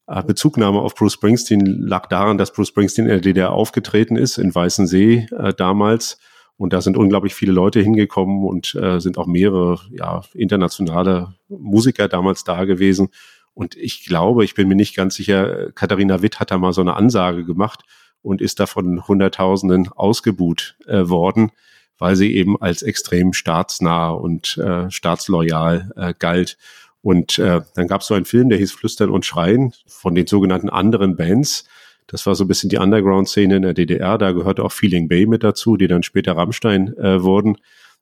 [0.07, 4.39] äh, Bezugnahme auf Bruce Springsteen lag daran, dass Bruce Springsteen in der DDR aufgetreten ist,
[4.39, 6.17] in Weißensee äh, damals
[6.57, 12.07] und da sind unglaublich viele Leute hingekommen und äh, sind auch mehrere ja, internationale Musiker
[12.07, 13.09] damals da gewesen.
[13.53, 16.81] Und ich glaube, ich bin mir nicht ganz sicher, Katharina Witt hat da mal so
[16.81, 17.83] eine Ansage gemacht
[18.21, 21.51] und ist davon Hunderttausenden ausgebuht äh, worden,
[21.99, 26.57] weil sie eben als extrem staatsnah und äh, staatsloyal äh, galt.
[27.01, 30.25] Und äh, dann gab es so einen Film, der hieß Flüstern und Schreien von den
[30.25, 31.65] sogenannten anderen Bands.
[32.07, 34.17] Das war so ein bisschen die Underground-Szene in der DDR.
[34.17, 37.57] Da gehörte auch Feeling Bay mit dazu, die dann später Rammstein äh, wurden.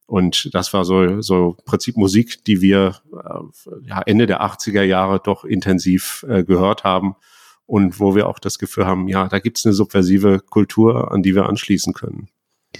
[0.06, 5.22] Und das war so, so Prinzip Musik, die wir äh, ja, Ende der 80er Jahre
[5.24, 7.16] doch intensiv äh, gehört haben
[7.66, 11.36] und wo wir auch das Gefühl haben, ja, da gibt's eine subversive Kultur, an die
[11.36, 12.28] wir anschließen können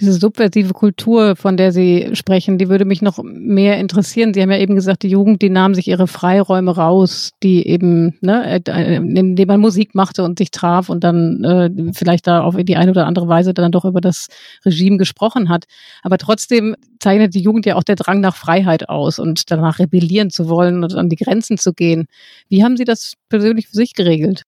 [0.00, 4.32] diese subversive Kultur, von der Sie sprechen, die würde mich noch mehr interessieren.
[4.32, 8.16] Sie haben ja eben gesagt, die Jugend, die nahm sich ihre Freiräume raus, die eben,
[8.22, 12.56] ne, äh, indem man Musik machte und sich traf und dann äh, vielleicht da auf
[12.56, 14.28] die eine oder andere Weise dann doch über das
[14.64, 15.64] Regime gesprochen hat.
[16.02, 20.30] Aber trotzdem zeichnet die Jugend ja auch der Drang nach Freiheit aus und danach rebellieren
[20.30, 22.06] zu wollen und an die Grenzen zu gehen.
[22.48, 24.44] Wie haben Sie das persönlich für sich geregelt?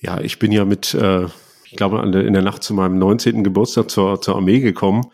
[0.00, 1.26] Ja, ich bin ja mit äh
[1.74, 3.42] ich glaube, in der Nacht zu meinem 19.
[3.42, 5.06] Geburtstag zur, zur Armee gekommen.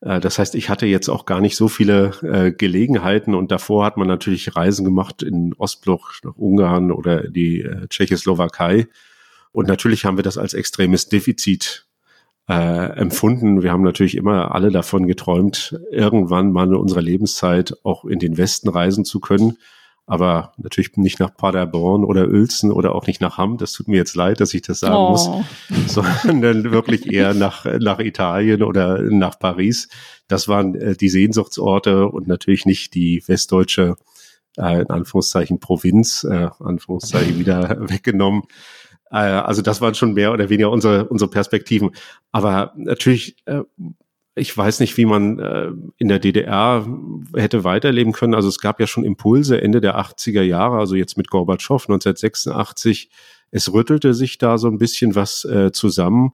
[0.00, 3.84] Äh, das heißt, ich hatte jetzt auch gar nicht so viele äh, Gelegenheiten und davor
[3.84, 8.88] hat man natürlich Reisen gemacht in Ostblock, nach Ungarn oder die äh, Tschechoslowakei.
[9.52, 11.86] Und natürlich haben wir das als extremes Defizit
[12.48, 13.62] äh, empfunden.
[13.62, 18.36] Wir haben natürlich immer alle davon geträumt, irgendwann mal in unserer Lebenszeit auch in den
[18.36, 19.58] Westen reisen zu können
[20.10, 23.58] aber natürlich nicht nach Paderborn oder Uelzen oder auch nicht nach Hamm.
[23.58, 25.10] Das tut mir jetzt leid, dass ich das sagen oh.
[25.10, 25.30] muss,
[25.86, 29.88] sondern wirklich eher nach, nach Italien oder nach Paris.
[30.26, 33.94] Das waren äh, die Sehnsuchtsorte und natürlich nicht die westdeutsche,
[34.56, 38.42] äh, in Anführungszeichen, Provinz, äh, Anführungszeichen wieder weggenommen.
[39.12, 41.92] Äh, also das waren schon mehr oder weniger unsere, unsere Perspektiven.
[42.32, 43.60] Aber natürlich äh,
[44.34, 46.86] ich weiß nicht, wie man äh, in der DDR
[47.34, 48.34] hätte weiterleben können.
[48.34, 53.10] Also es gab ja schon Impulse Ende der 80er Jahre, also jetzt mit Gorbatschow 1986.
[53.50, 56.32] Es rüttelte sich da so ein bisschen was äh, zusammen.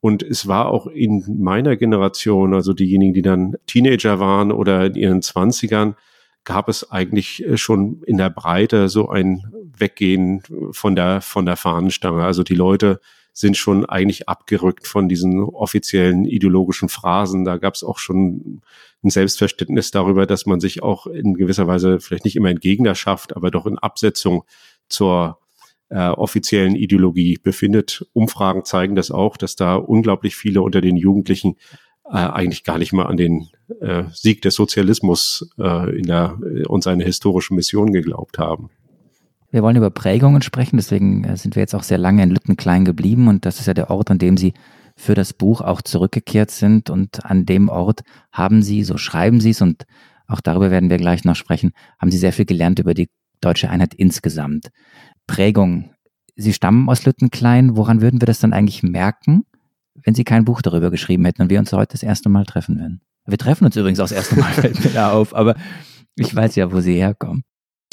[0.00, 4.94] Und es war auch in meiner Generation, also diejenigen, die dann Teenager waren oder in
[4.94, 5.96] ihren Zwanzigern,
[6.44, 9.44] gab es eigentlich äh, schon in der Breite so ein
[9.76, 12.24] Weggehen von der, von der Fahnenstange.
[12.24, 13.00] Also die Leute
[13.34, 17.44] sind schon eigentlich abgerückt von diesen offiziellen ideologischen Phrasen.
[17.44, 18.62] Da gab es auch schon
[19.02, 23.36] ein Selbstverständnis darüber, dass man sich auch in gewisser Weise vielleicht nicht immer in Gegnerschaft,
[23.36, 24.44] aber doch in Absetzung
[24.88, 25.40] zur
[25.88, 28.06] äh, offiziellen Ideologie befindet.
[28.12, 31.56] Umfragen zeigen das auch, dass da unglaublich viele unter den Jugendlichen
[32.04, 33.48] äh, eigentlich gar nicht mal an den
[33.80, 38.70] äh, Sieg des Sozialismus äh, in der, äh, und seine historische Mission geglaubt haben.
[39.54, 42.84] Wir wollen über Prägungen sprechen, deswegen äh, sind wir jetzt auch sehr lange in Lüttenklein
[42.84, 44.52] geblieben und das ist ja der Ort, an dem Sie
[44.96, 49.50] für das Buch auch zurückgekehrt sind und an dem Ort haben Sie, so schreiben Sie
[49.50, 49.84] es und
[50.26, 53.08] auch darüber werden wir gleich noch sprechen, haben Sie sehr viel gelernt über die
[53.40, 54.70] deutsche Einheit insgesamt.
[55.28, 55.90] Prägung.
[56.34, 57.76] Sie stammen aus Lüttenklein.
[57.76, 59.44] Woran würden wir das dann eigentlich merken,
[59.94, 62.80] wenn Sie kein Buch darüber geschrieben hätten und wir uns heute das erste Mal treffen
[62.80, 63.02] würden?
[63.24, 64.50] Wir treffen uns übrigens auch das erste Mal,
[64.94, 65.54] da auf, aber
[66.16, 67.44] ich weiß ja, wo Sie herkommen.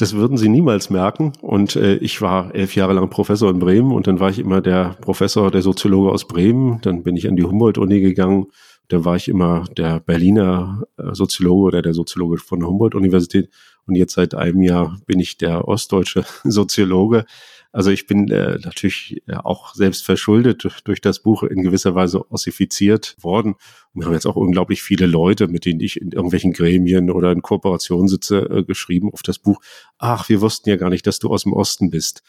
[0.02, 1.32] Das würden Sie niemals merken.
[1.42, 4.60] Und äh, ich war elf Jahre lang Professor in Bremen und dann war ich immer
[4.60, 6.80] der Professor, der Soziologe aus Bremen.
[6.80, 8.46] Dann bin ich an die Humboldt-Uni gegangen.
[8.88, 13.48] Da war ich immer der Berliner äh, Soziologe oder der Soziologe von der Humboldt-Universität.
[13.86, 17.24] Und jetzt seit einem Jahr bin ich der ostdeutsche Soziologe.
[17.72, 22.30] Also ich bin äh, natürlich äh, auch selbst verschuldet durch, das Buch in gewisser Weise
[22.30, 23.54] ossifiziert worden.
[23.92, 27.32] Und wir haben jetzt auch unglaublich viele Leute, mit denen ich in irgendwelchen Gremien oder
[27.32, 29.60] in Kooperationen sitze, äh, geschrieben auf das Buch.
[29.96, 32.22] Ach, wir wussten ja gar nicht, dass du aus dem Osten bist.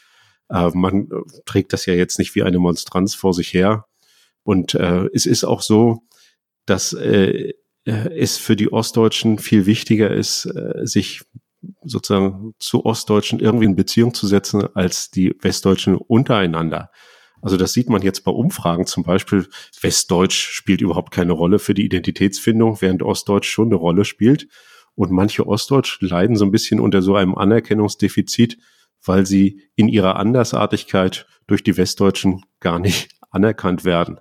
[0.48, 3.86] Äh, man äh, trägt das ja jetzt nicht wie eine Monstranz vor sich her.
[4.44, 6.04] Und äh, es ist auch so,
[6.64, 7.52] dass äh,
[7.84, 11.22] äh es für die Ostdeutschen viel wichtiger ist, äh, sich
[11.84, 16.90] sozusagen zu Ostdeutschen irgendwie in Beziehung zu setzen als die Westdeutschen untereinander.
[17.42, 19.46] Also das sieht man jetzt bei Umfragen zum Beispiel.
[19.80, 24.48] Westdeutsch spielt überhaupt keine Rolle für die Identitätsfindung, während Ostdeutsch schon eine Rolle spielt.
[24.94, 28.58] Und manche Ostdeutsch leiden so ein bisschen unter so einem Anerkennungsdefizit,
[29.04, 34.20] weil sie in ihrer Andersartigkeit durch die Westdeutschen gar nicht anerkannt werden.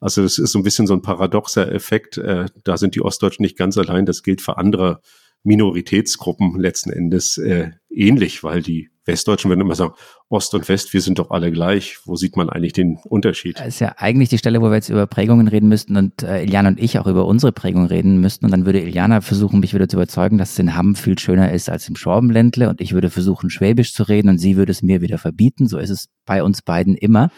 [0.00, 2.18] Also es ist so ein bisschen so ein paradoxer Effekt.
[2.18, 4.06] Äh, da sind die Ostdeutschen nicht ganz allein.
[4.06, 5.00] Das gilt für andere
[5.44, 9.94] Minoritätsgruppen letzten Endes äh, ähnlich, weil die Westdeutschen werden immer sagen,
[10.28, 11.98] Ost und West, wir sind doch alle gleich.
[12.04, 13.58] Wo sieht man eigentlich den Unterschied?
[13.58, 16.44] Das ist ja eigentlich die Stelle, wo wir jetzt über Prägungen reden müssten und äh,
[16.44, 18.44] Iliana und ich auch über unsere Prägung reden müssten.
[18.44, 21.52] Und dann würde Iliana versuchen, mich wieder zu überzeugen, dass es in Hamm viel schöner
[21.52, 22.68] ist als im Schwabenländle.
[22.68, 25.66] Und ich würde versuchen, Schwäbisch zu reden und sie würde es mir wieder verbieten.
[25.66, 27.30] So ist es bei uns beiden immer.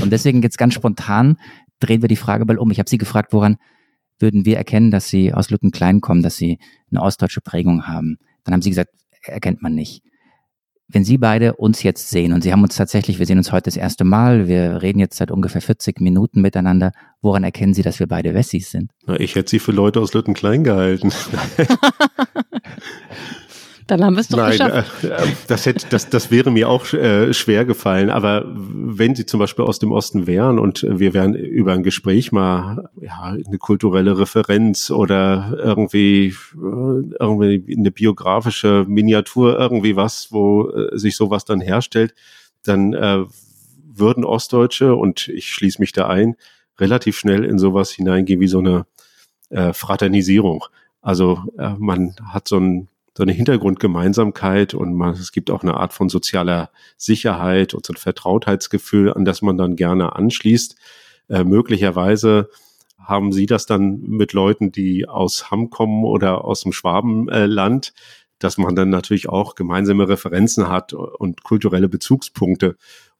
[0.00, 1.36] Und deswegen jetzt ganz spontan
[1.80, 2.70] drehen wir die Frage mal um.
[2.70, 3.58] Ich habe sie gefragt, woran
[4.20, 6.58] würden wir erkennen, dass sie aus Lückenklein kommen, dass sie
[6.90, 8.18] eine ostdeutsche Prägung haben.
[8.44, 8.90] Dann haben sie gesagt,
[9.22, 10.02] erkennt man nicht.
[10.92, 13.66] Wenn Sie beide uns jetzt sehen und Sie haben uns tatsächlich, wir sehen uns heute
[13.66, 16.90] das erste Mal, wir reden jetzt seit ungefähr 40 Minuten miteinander,
[17.22, 18.90] woran erkennen Sie, dass wir beide Wessis sind?
[19.06, 21.12] Na, ich hätte Sie für Leute aus Lüttenklein gehalten.
[23.90, 25.04] Dann haben wir es doch Nein, geschafft.
[25.04, 28.08] Äh, äh, das, hätte, das, das wäre mir auch äh, schwer gefallen.
[28.08, 32.30] Aber wenn Sie zum Beispiel aus dem Osten wären und wir wären über ein Gespräch
[32.30, 40.70] mal ja, eine kulturelle Referenz oder irgendwie, äh, irgendwie eine biografische Miniatur, irgendwie was, wo
[40.70, 42.14] äh, sich sowas dann herstellt,
[42.62, 43.24] dann äh,
[43.92, 46.36] würden Ostdeutsche, und ich schließe mich da ein,
[46.78, 48.86] relativ schnell in sowas hineingehen wie so eine
[49.48, 50.64] äh, Fraternisierung.
[51.02, 55.74] Also äh, man hat so ein so eine Hintergrundgemeinsamkeit und man, es gibt auch eine
[55.74, 60.76] Art von sozialer Sicherheit und so ein Vertrautheitsgefühl, an das man dann gerne anschließt.
[61.28, 62.50] Äh, möglicherweise
[62.98, 67.92] haben Sie das dann mit Leuten, die aus Hamm kommen oder aus dem Schwabenland,
[68.38, 72.76] dass man dann natürlich auch gemeinsame Referenzen hat und kulturelle Bezugspunkte.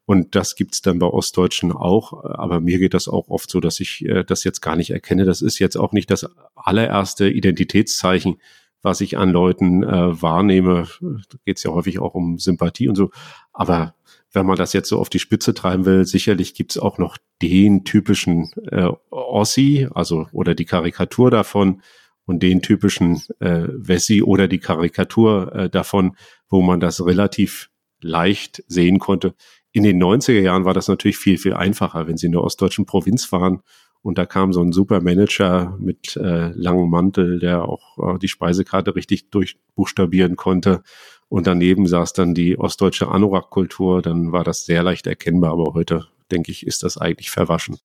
[0.06, 2.24] Und das gibt's dann bei Ostdeutschen auch.
[2.24, 5.24] Aber mir geht das auch oft so, dass ich äh, das jetzt gar nicht erkenne.
[5.24, 6.26] Das ist jetzt auch nicht das
[6.56, 8.38] allererste Identitätszeichen
[8.82, 10.86] was ich an Leuten äh, wahrnehme.
[11.00, 13.10] Da geht es ja häufig auch um Sympathie und so.
[13.52, 13.94] Aber
[14.32, 17.84] wenn man das jetzt so auf die Spitze treiben will, sicherlich gibt's auch noch den
[17.84, 21.82] typischen äh, Ossi, also oder die Karikatur davon
[22.26, 26.16] und den typischen äh, Wessi oder die Karikatur äh, davon,
[26.48, 29.34] wo man das relativ leicht sehen konnte.
[29.72, 32.86] In den 90er Jahren war das natürlich viel, viel einfacher, wenn Sie in der ostdeutschen
[32.86, 33.62] Provinz waren
[34.02, 38.28] und da kam so ein super Manager mit äh, langem Mantel, der auch äh, die
[38.28, 40.82] Speisekarte richtig durchbuchstabieren konnte.
[41.28, 44.02] Und daneben saß dann die ostdeutsche Anorak-Kultur.
[44.02, 45.52] Dann war das sehr leicht erkennbar.
[45.52, 47.76] Aber heute, denke ich, ist das eigentlich verwaschen.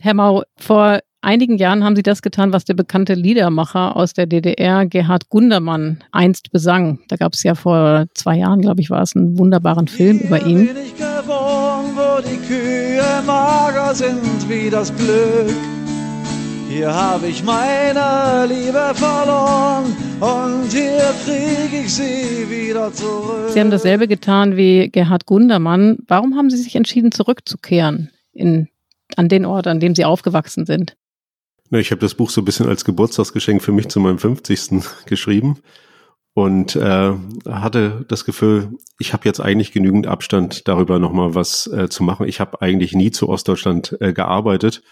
[0.00, 4.26] Herr Mau, vor einigen Jahren haben Sie das getan, was der bekannte Liedermacher aus der
[4.26, 7.00] DDR, Gerhard Gundermann, einst besang.
[7.08, 10.44] Da gab es ja vor zwei Jahren, glaube ich, war es einen wunderbaren Film über
[10.46, 10.68] ihn
[11.98, 15.54] wo die Kühe mager sind wie das Glück.
[16.68, 23.50] Hier habe ich meine Liebe verloren und hier kriege ich sie wieder zurück.
[23.50, 25.98] Sie haben dasselbe getan wie Gerhard Gundermann.
[26.06, 28.68] Warum haben Sie sich entschieden, zurückzukehren in,
[29.16, 30.96] an den Ort, an dem Sie aufgewachsen sind?
[31.70, 34.84] Ich habe das Buch so ein bisschen als Geburtstagsgeschenk für mich zu meinem 50.
[35.06, 35.58] geschrieben
[36.38, 37.14] und äh,
[37.48, 42.28] hatte das Gefühl, ich habe jetzt eigentlich genügend Abstand darüber nochmal was äh, zu machen.
[42.28, 44.84] Ich habe eigentlich nie zu Ostdeutschland äh, gearbeitet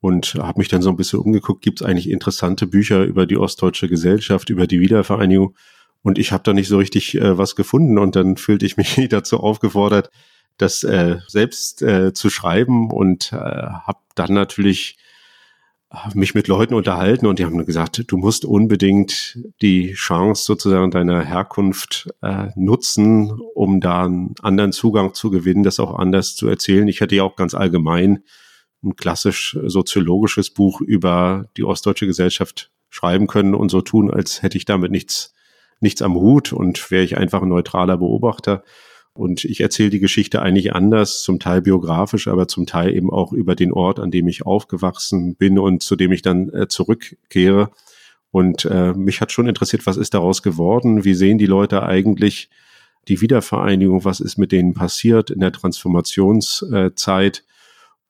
[0.00, 3.36] und habe mich dann so ein bisschen umgeguckt, gibt es eigentlich interessante Bücher über die
[3.36, 5.54] ostdeutsche Gesellschaft, über die Wiedervereinigung
[6.02, 8.98] und ich habe da nicht so richtig äh, was gefunden und dann fühlte ich mich
[9.08, 10.10] dazu aufgefordert,
[10.56, 14.96] das äh, selbst äh, zu schreiben und äh, habe dann natürlich
[16.14, 21.24] mich mit Leuten unterhalten und die haben gesagt, du musst unbedingt die Chance sozusagen deiner
[21.24, 26.88] Herkunft äh, nutzen, um da einen anderen Zugang zu gewinnen, das auch anders zu erzählen.
[26.88, 28.22] Ich hätte ja auch ganz allgemein
[28.84, 34.58] ein klassisch soziologisches Buch über die ostdeutsche Gesellschaft schreiben können und so tun, als hätte
[34.58, 35.34] ich damit nichts,
[35.80, 38.62] nichts am Hut und wäre ich einfach ein neutraler Beobachter.
[39.18, 43.32] Und ich erzähle die Geschichte eigentlich anders, zum Teil biografisch, aber zum Teil eben auch
[43.32, 47.70] über den Ort, an dem ich aufgewachsen bin und zu dem ich dann äh, zurückkehre.
[48.30, 51.04] Und äh, mich hat schon interessiert, was ist daraus geworden?
[51.04, 52.48] Wie sehen die Leute eigentlich
[53.08, 54.04] die Wiedervereinigung?
[54.04, 57.42] Was ist mit denen passiert in der Transformationszeit?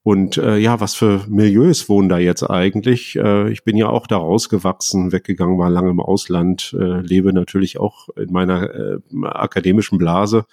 [0.03, 3.16] Und äh, ja, was für Milieus wohnen da jetzt eigentlich?
[3.16, 7.81] Äh, ich bin ja auch da rausgewachsen, weggegangen, war lange im Ausland, äh, lebe natürlich
[7.81, 10.44] auch in meiner äh, akademischen Blase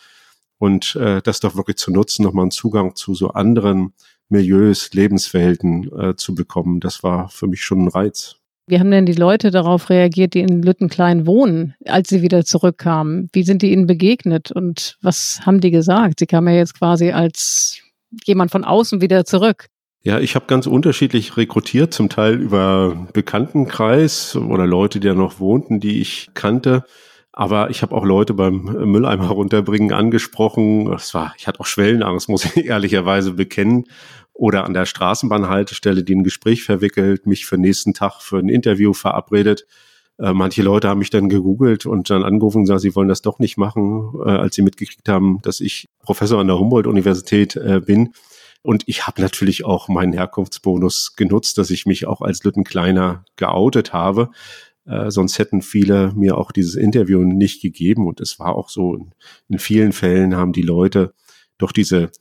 [0.58, 3.94] und äh, das doch wirklich zu nutzen, nochmal einen Zugang zu so anderen
[4.30, 8.38] Milieus, Lebenswelten äh, zu bekommen, das war für mich schon ein Reiz.
[8.68, 13.30] Wie haben denn die Leute darauf reagiert, die in Lüttenklein wohnen, als sie wieder zurückkamen?
[13.32, 16.20] Wie sind die ihnen begegnet und was haben die gesagt?
[16.20, 17.80] Sie kamen ja jetzt quasi als
[18.26, 19.68] jemand von außen wieder zurück.
[20.02, 25.40] Ja, ich habe ganz unterschiedlich rekrutiert, zum Teil über Bekanntenkreis oder Leute, die da noch
[25.40, 26.84] wohnten, die ich kannte.
[27.38, 30.86] Aber ich habe auch Leute beim Mülleimer runterbringen angesprochen.
[30.86, 33.88] Das war, ich hatte auch Schwellenangst, muss ich ehrlicherweise bekennen.
[34.32, 38.94] Oder an der Straßenbahnhaltestelle, die ein Gespräch verwickelt, mich für nächsten Tag für ein Interview
[38.94, 39.68] verabredet.
[40.18, 43.22] Äh, manche Leute haben mich dann gegoogelt und dann angerufen und gesagt, sie wollen das
[43.22, 47.82] doch nicht machen, äh, als sie mitgekriegt haben, dass ich Professor an der Humboldt-Universität äh,
[47.86, 48.14] bin.
[48.62, 53.92] Und ich habe natürlich auch meinen Herkunftsbonus genutzt, dass ich mich auch als Lüttenkleiner geoutet
[53.92, 54.30] habe.
[54.86, 58.08] Äh, sonst hätten viele mir auch dieses Interview nicht gegeben.
[58.08, 59.12] Und es war auch so, in,
[59.50, 61.14] in vielen Fällen haben die Leute
[61.58, 62.12] doch diese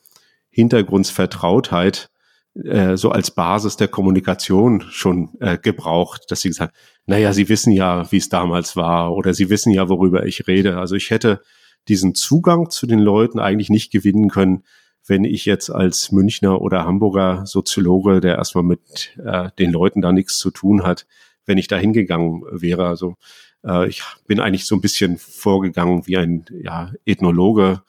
[0.50, 2.10] Hintergrundsvertrautheit
[2.54, 6.74] äh, so als Basis der Kommunikation schon äh, gebraucht, dass sie gesagt,
[7.06, 10.78] naja, sie wissen ja, wie es damals war oder sie wissen ja, worüber ich rede.
[10.78, 11.40] Also ich hätte
[11.88, 14.62] diesen Zugang zu den Leuten eigentlich nicht gewinnen können,
[15.06, 20.12] wenn ich jetzt als Münchner oder Hamburger Soziologe, der erstmal mit äh, den Leuten da
[20.12, 21.06] nichts zu tun hat,
[21.46, 22.86] wenn ich da hingegangen wäre.
[22.86, 23.16] Also
[23.64, 27.82] äh, ich bin eigentlich so ein bisschen vorgegangen wie ein ja, Ethnologe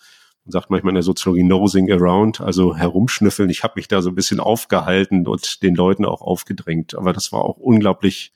[0.45, 3.49] und sagt manchmal in der Soziologie nosing around, also herumschnüffeln.
[3.49, 6.95] Ich habe mich da so ein bisschen aufgehalten und den Leuten auch aufgedrängt.
[6.95, 8.33] Aber das war auch unglaublich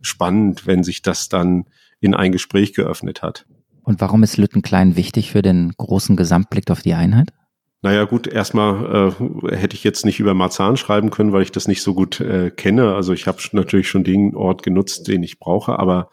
[0.00, 1.66] spannend, wenn sich das dann
[2.00, 3.46] in ein Gespräch geöffnet hat.
[3.82, 7.32] Und warum ist Lüttenklein wichtig für den großen Gesamtblick auf die Einheit?
[7.82, 11.66] Naja gut, erstmal äh, hätte ich jetzt nicht über Marzahn schreiben können, weil ich das
[11.66, 12.94] nicht so gut äh, kenne.
[12.94, 16.10] Also ich habe natürlich schon den Ort genutzt, den ich brauche, aber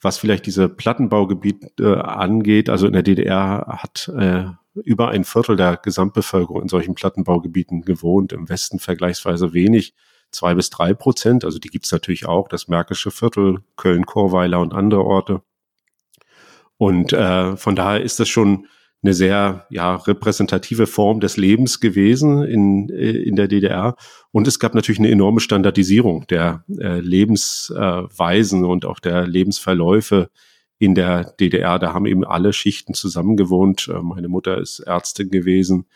[0.00, 5.56] was vielleicht diese Plattenbaugebiet äh, angeht, also in der DDR hat äh, über ein Viertel
[5.56, 9.94] der Gesamtbevölkerung in solchen Plattenbaugebieten gewohnt, im Westen vergleichsweise wenig,
[10.30, 11.44] zwei bis drei Prozent.
[11.44, 15.42] Also die gibt's natürlich auch, das Märkische Viertel, Köln, Chorweiler und andere Orte.
[16.78, 18.66] Und äh, von daher ist das schon
[19.02, 23.96] eine sehr ja, repräsentative Form des Lebens gewesen in, äh, in der DDR.
[24.30, 30.30] Und es gab natürlich eine enorme Standardisierung der äh, Lebensweisen äh, und auch der Lebensverläufe
[30.78, 31.78] in der DDR.
[31.78, 33.88] Da haben eben alle Schichten zusammengewohnt.
[33.88, 35.86] Äh, meine Mutter ist Ärztin gewesen.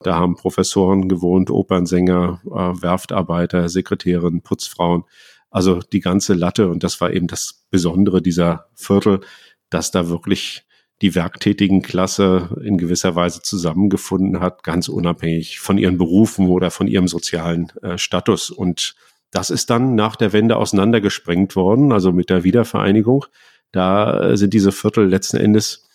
[0.00, 5.04] Da haben Professoren gewohnt, Opernsänger, äh, Werftarbeiter, Sekretärinnen, Putzfrauen.
[5.50, 6.68] Also die ganze Latte.
[6.68, 9.20] Und das war eben das Besondere dieser Viertel,
[9.68, 10.65] dass da wirklich
[11.02, 16.88] die werktätigen Klasse in gewisser Weise zusammengefunden hat, ganz unabhängig von ihren Berufen oder von
[16.88, 18.50] ihrem sozialen äh, Status.
[18.50, 18.94] Und
[19.30, 23.26] das ist dann nach der Wende auseinandergesprengt worden, also mit der Wiedervereinigung.
[23.72, 25.86] Da äh, sind diese Viertel letzten Endes,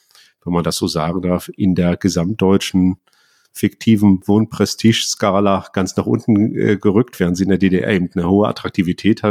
[0.44, 2.98] wenn man das so sagen darf, in der gesamtdeutschen
[3.54, 8.48] fiktiven Wohnprestigeskala ganz nach unten äh, gerückt, während sie in der DDR eben eine hohe
[8.48, 9.24] Attraktivität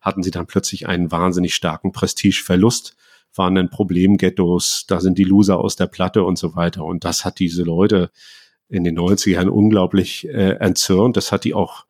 [0.00, 2.96] hatten sie dann plötzlich einen wahnsinnig starken Prestigeverlust
[3.38, 6.84] waren dann Problemghettos, da sind die Loser aus der Platte und so weiter.
[6.84, 8.10] Und das hat diese Leute
[8.68, 11.16] in den 90ern unglaublich äh, entzürnt.
[11.16, 11.86] Das hat die auch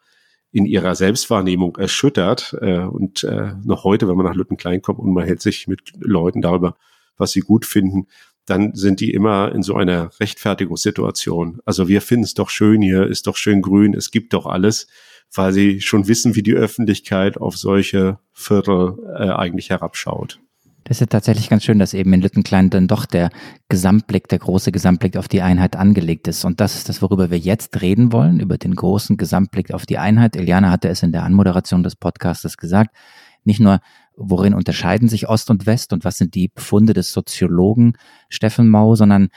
[0.52, 2.56] in ihrer Selbstwahrnehmung erschüttert.
[2.60, 5.92] Äh, und äh, noch heute, wenn man nach Lüttenklein kommt und man hält sich mit
[5.98, 6.76] Leuten darüber,
[7.16, 8.06] was sie gut finden,
[8.46, 11.60] dann sind die immer in so einer Rechtfertigungssituation.
[11.64, 14.86] Also wir finden es doch schön hier, ist doch schön grün, es gibt doch alles,
[15.34, 20.40] weil sie schon wissen, wie die Öffentlichkeit auf solche Viertel äh, eigentlich herabschaut.
[20.88, 23.28] Das ist ja tatsächlich ganz schön, dass eben in Lüttenklein dann doch der
[23.68, 26.46] Gesamtblick, der große Gesamtblick auf die Einheit angelegt ist.
[26.46, 29.98] Und das ist das, worüber wir jetzt reden wollen, über den großen Gesamtblick auf die
[29.98, 30.34] Einheit.
[30.34, 32.96] Eliane hatte es in der Anmoderation des Podcastes gesagt.
[33.44, 33.80] Nicht nur,
[34.16, 37.98] worin unterscheiden sich Ost und West und was sind die Befunde des Soziologen
[38.30, 39.28] Steffen Mau, sondern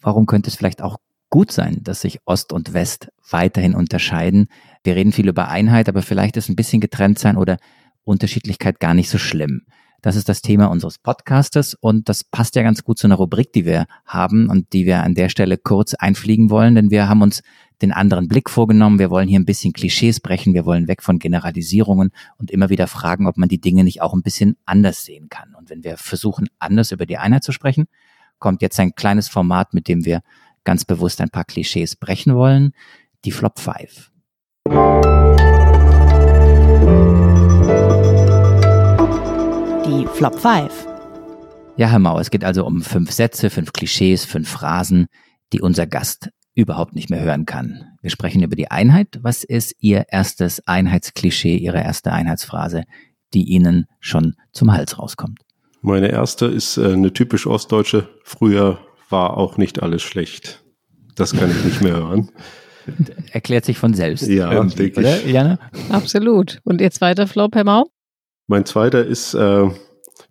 [0.00, 0.98] warum könnte es vielleicht auch
[1.28, 4.46] gut sein, dass sich Ost und West weiterhin unterscheiden.
[4.84, 7.56] Wir reden viel über Einheit, aber vielleicht ist ein bisschen getrennt sein oder
[8.04, 9.62] Unterschiedlichkeit gar nicht so schlimm.
[10.02, 13.52] Das ist das Thema unseres Podcastes und das passt ja ganz gut zu einer Rubrik,
[13.52, 17.20] die wir haben und die wir an der Stelle kurz einfliegen wollen, denn wir haben
[17.20, 17.42] uns
[17.82, 18.98] den anderen Blick vorgenommen.
[18.98, 20.54] Wir wollen hier ein bisschen Klischees brechen.
[20.54, 24.14] Wir wollen weg von Generalisierungen und immer wieder fragen, ob man die Dinge nicht auch
[24.14, 25.54] ein bisschen anders sehen kann.
[25.54, 27.86] Und wenn wir versuchen, anders über die Einheit zu sprechen,
[28.38, 30.20] kommt jetzt ein kleines Format, mit dem wir
[30.64, 32.72] ganz bewusst ein paar Klischees brechen wollen.
[33.24, 34.10] Die Flop 5.
[40.20, 40.86] Flop 5.
[41.78, 45.06] Ja, Herr Mau, es geht also um fünf Sätze, fünf Klischees, fünf Phrasen,
[45.54, 47.86] die unser Gast überhaupt nicht mehr hören kann.
[48.02, 49.18] Wir sprechen über die Einheit.
[49.22, 52.84] Was ist Ihr erstes Einheitsklischee, Ihre erste Einheitsphrase,
[53.32, 55.40] die Ihnen schon zum Hals rauskommt?
[55.80, 58.06] Meine erste ist äh, eine typisch ostdeutsche.
[58.22, 60.62] Früher war auch nicht alles schlecht.
[61.14, 62.30] Das kann ich nicht mehr hören.
[63.32, 64.28] Erklärt sich von selbst.
[64.28, 64.98] Ja, denke ich.
[64.98, 65.58] Oder, Jana?
[65.88, 66.60] Absolut.
[66.64, 67.86] Und Ihr zweiter Flop, Herr Mau?
[68.48, 69.70] Mein zweiter ist, äh,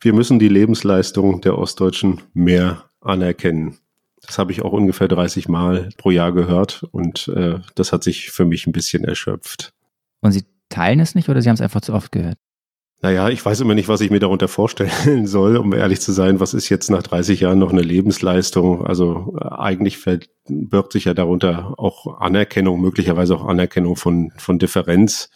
[0.02, 3.78] wir müssen die Lebensleistung der Ostdeutschen mehr anerkennen.
[4.26, 8.32] Das habe ich auch ungefähr 30 Mal pro Jahr gehört und äh, das hat sich
[8.32, 9.74] für mich ein bisschen erschöpft.
[10.22, 12.38] Und Sie teilen es nicht oder Sie haben es einfach zu oft gehört?
[13.02, 16.42] Naja, ich weiß immer nicht, was ich mir darunter vorstellen soll, um ehrlich zu sein.
[16.42, 18.86] Was ist jetzt nach 30 Jahren noch eine Lebensleistung?
[18.86, 25.30] Also äh, eigentlich verbirgt sich ja darunter auch Anerkennung, möglicherweise auch Anerkennung von, von Differenz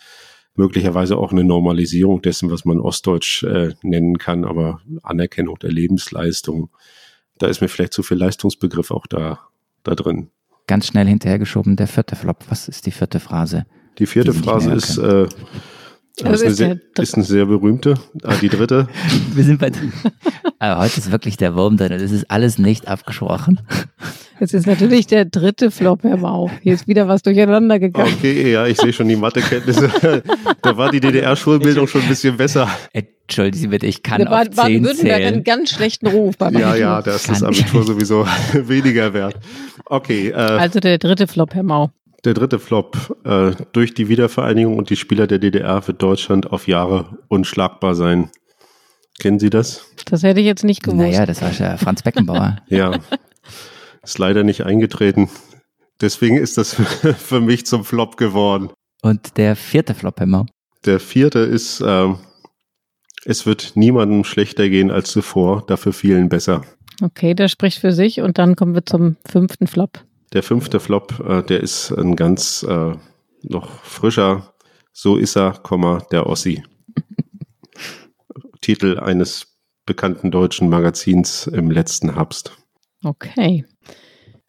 [0.55, 6.69] möglicherweise auch eine Normalisierung dessen, was man Ostdeutsch äh, nennen kann, aber Anerkennung der Lebensleistung,
[7.37, 9.39] da ist mir vielleicht zu viel Leistungsbegriff auch da,
[9.83, 10.29] da drin.
[10.67, 12.45] Ganz schnell hinterhergeschoben, der vierte Flop.
[12.49, 13.65] Was ist die vierte Phrase?
[13.97, 15.27] Die vierte die Phrase ist, äh,
[16.17, 17.95] das ist, eine sehr, ist eine sehr berühmte.
[18.23, 18.87] Ah, die dritte.
[19.33, 19.71] Wir sind bei.
[20.59, 21.89] Aber heute ist wirklich der Wurm drin.
[21.89, 23.59] Das ist alles nicht abgesprochen.
[24.39, 26.51] Es ist natürlich der dritte Flop, Herr Mau.
[26.61, 28.13] Hier ist wieder was durcheinander gegangen.
[28.17, 29.91] Okay, ja, ich sehe schon die Mathekenntnisse.
[30.61, 32.69] da war die DDR-Schulbildung schon ein bisschen besser.
[32.91, 36.37] Entschuldigen Sie bitte, ich kann da auf zehn Baden-Württemberg einen ganz schlechten Ruf.
[36.37, 39.35] Beim ja, ja, da ist das Abitur sowieso weniger wert.
[39.85, 40.29] Okay.
[40.29, 41.91] Äh, also der dritte Flop, Herr Mau.
[42.25, 43.17] Der dritte Flop.
[43.25, 48.29] Äh, durch die Wiedervereinigung und die Spieler der DDR wird Deutschland auf Jahre unschlagbar sein.
[49.19, 49.85] Kennen Sie das?
[50.05, 50.97] Das hätte ich jetzt nicht gewusst.
[50.97, 52.57] Naja, das war ja Franz Beckenbauer.
[52.67, 52.99] ja.
[54.01, 55.29] Ist leider nicht eingetreten.
[56.01, 56.73] Deswegen ist das
[57.17, 58.71] für mich zum Flop geworden.
[59.01, 60.45] Und der vierte Flop, immer?
[60.85, 62.13] Der vierte ist, äh,
[63.25, 66.63] es wird niemandem schlechter gehen als zuvor, dafür vielen besser.
[67.01, 70.03] Okay, der spricht für sich und dann kommen wir zum fünften Flop.
[70.33, 72.95] Der fünfte Flop, äh, der ist ein ganz äh,
[73.43, 74.53] noch frischer.
[74.91, 75.53] So ist er,
[76.11, 76.63] der Ossi.
[78.61, 82.57] Titel eines bekannten deutschen Magazins im letzten Herbst.
[83.03, 83.65] Okay.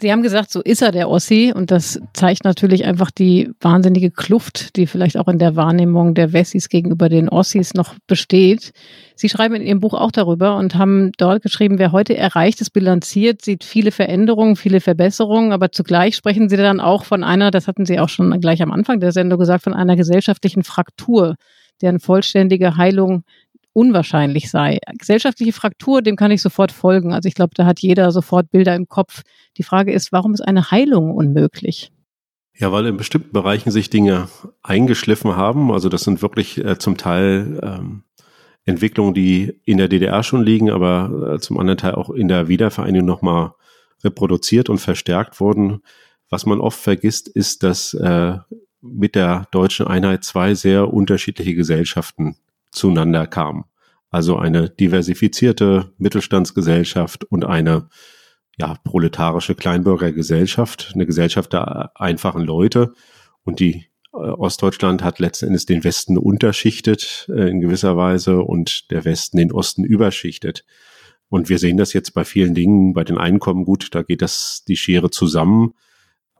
[0.00, 4.10] Sie haben gesagt, so ist er der Ossi und das zeigt natürlich einfach die wahnsinnige
[4.10, 8.72] Kluft, die vielleicht auch in der Wahrnehmung der Wessis gegenüber den Ossis noch besteht.
[9.14, 12.70] Sie schreiben in Ihrem Buch auch darüber und haben dort geschrieben, wer heute erreicht ist,
[12.70, 17.68] bilanziert, sieht viele Veränderungen, viele Verbesserungen, aber zugleich sprechen Sie dann auch von einer, das
[17.68, 21.36] hatten Sie auch schon gleich am Anfang der Sendung gesagt, von einer gesellschaftlichen Fraktur,
[21.80, 23.22] deren vollständige Heilung
[23.74, 24.78] unwahrscheinlich sei.
[24.98, 27.12] Gesellschaftliche Fraktur, dem kann ich sofort folgen.
[27.12, 29.22] Also ich glaube, da hat jeder sofort Bilder im Kopf.
[29.56, 31.92] Die Frage ist, warum ist eine Heilung unmöglich?
[32.56, 34.28] Ja, weil in bestimmten Bereichen sich Dinge
[34.62, 35.72] eingeschliffen haben.
[35.72, 38.04] Also das sind wirklich äh, zum Teil ähm,
[38.64, 42.48] Entwicklungen, die in der DDR schon liegen, aber äh, zum anderen Teil auch in der
[42.48, 43.54] Wiedervereinigung nochmal
[44.04, 45.80] reproduziert und verstärkt wurden.
[46.30, 48.38] Was man oft vergisst, ist, dass äh,
[48.80, 52.36] mit der deutschen Einheit zwei sehr unterschiedliche Gesellschaften
[52.70, 53.64] zueinander kam.
[54.10, 57.88] Also eine diversifizierte Mittelstandsgesellschaft und eine
[58.58, 62.92] ja, proletarische Kleinbürgergesellschaft, eine Gesellschaft der einfachen Leute.
[63.44, 68.90] Und die äh, Ostdeutschland hat letzten Endes den Westen unterschichtet äh, in gewisser Weise und
[68.90, 70.64] der Westen den Osten überschichtet.
[71.28, 74.64] Und wir sehen das jetzt bei vielen Dingen, bei den Einkommen gut, da geht das
[74.68, 75.74] die Schere zusammen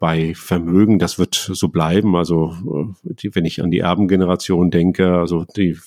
[0.00, 2.14] bei Vermögen, das wird so bleiben.
[2.14, 5.78] Also äh, die, wenn ich an die Erbengeneration denke, also die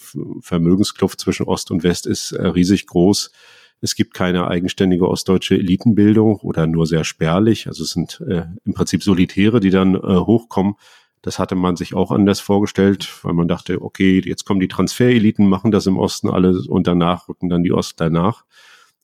[0.41, 3.32] Vermögenskluft zwischen Ost und West ist äh, riesig groß.
[3.80, 7.67] Es gibt keine eigenständige ostdeutsche Elitenbildung oder nur sehr spärlich.
[7.67, 10.75] Also es sind äh, im Prinzip Solitäre, die dann äh, hochkommen.
[11.21, 15.47] Das hatte man sich auch anders vorgestellt, weil man dachte, okay, jetzt kommen die Transfereliten,
[15.47, 18.45] machen das im Osten alle und danach rücken dann die Ost danach.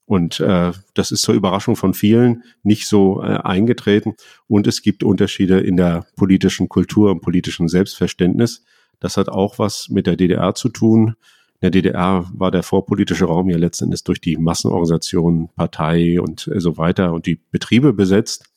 [0.05, 4.15] Und äh, das ist zur Überraschung von vielen nicht so äh, eingetreten.
[4.47, 8.63] Und es gibt Unterschiede in der politischen Kultur und politischen Selbstverständnis.
[8.99, 11.15] Das hat auch was mit der DDR zu tun.
[11.63, 16.45] In der DDR war der vorpolitische Raum ja letzten Endes durch die Massenorganisationen, Partei und
[16.49, 18.49] äh, so weiter und die Betriebe besetzt.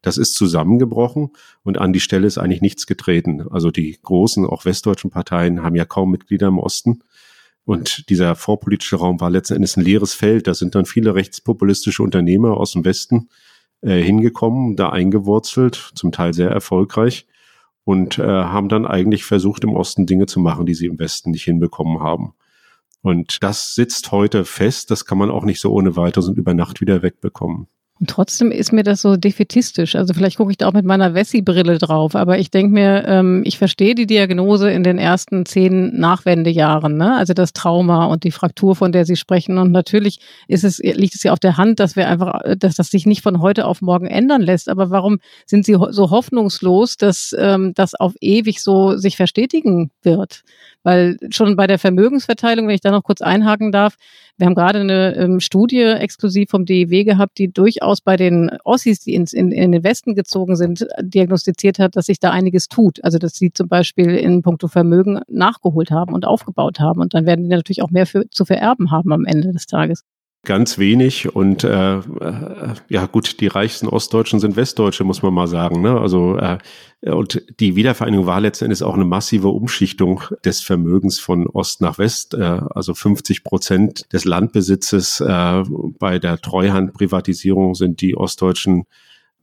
[0.00, 1.30] Das ist zusammengebrochen
[1.64, 3.48] und an die Stelle ist eigentlich nichts getreten.
[3.50, 7.00] Also die großen, auch westdeutschen Parteien haben ja kaum Mitglieder im Osten.
[7.64, 10.46] Und dieser vorpolitische Raum war letzten Endes ein leeres Feld.
[10.46, 13.28] Da sind dann viele rechtspopulistische Unternehmer aus dem Westen
[13.80, 17.26] äh, hingekommen, da eingewurzelt, zum Teil sehr erfolgreich
[17.82, 21.32] und äh, haben dann eigentlich versucht, im Osten Dinge zu machen, die sie im Westen
[21.32, 22.34] nicht hinbekommen haben.
[23.02, 24.90] Und das sitzt heute fest.
[24.90, 27.66] Das kann man auch nicht so ohne weiteres und über Nacht wieder wegbekommen.
[28.02, 29.94] Und trotzdem ist mir das so defetistisch.
[29.94, 33.42] Also vielleicht gucke ich da auch mit meiner Wessi-Brille drauf, aber ich denke mir, ähm,
[33.44, 37.16] ich verstehe die Diagnose in den ersten zehn Nachwendejahren, ne?
[37.16, 39.56] also das Trauma und die Fraktur, von der Sie sprechen.
[39.56, 42.88] Und natürlich ist es, liegt es ja auf der Hand, dass wir einfach, dass das
[42.88, 44.68] sich nicht von heute auf morgen ändern lässt.
[44.68, 50.42] Aber warum sind Sie so hoffnungslos, dass ähm, das auf ewig so sich verstetigen wird?
[50.82, 53.96] Weil schon bei der Vermögensverteilung, wenn ich da noch kurz einhaken darf,
[54.36, 59.00] wir haben gerade eine ähm, Studie exklusiv vom DIW gehabt, die durchaus bei den Ossis,
[59.00, 63.04] die ins, in, in den Westen gezogen sind, diagnostiziert hat, dass sich da einiges tut.
[63.04, 67.00] Also dass sie zum Beispiel in puncto Vermögen nachgeholt haben und aufgebaut haben.
[67.00, 70.04] Und dann werden die natürlich auch mehr für, zu vererben haben am Ende des Tages
[70.44, 75.46] ganz wenig und äh, äh, ja gut, die reichsten Ostdeutschen sind Westdeutsche, muss man mal
[75.46, 75.82] sagen.
[75.82, 76.00] Ne?
[76.00, 76.58] Also äh,
[77.02, 81.98] und die Wiedervereinigung war letzten Endes auch eine massive Umschichtung des Vermögens von Ost nach
[81.98, 82.34] West.
[82.34, 85.62] Äh, also 50 Prozent des Landbesitzes äh,
[85.98, 88.84] bei der Treuhandprivatisierung sind die Ostdeutschen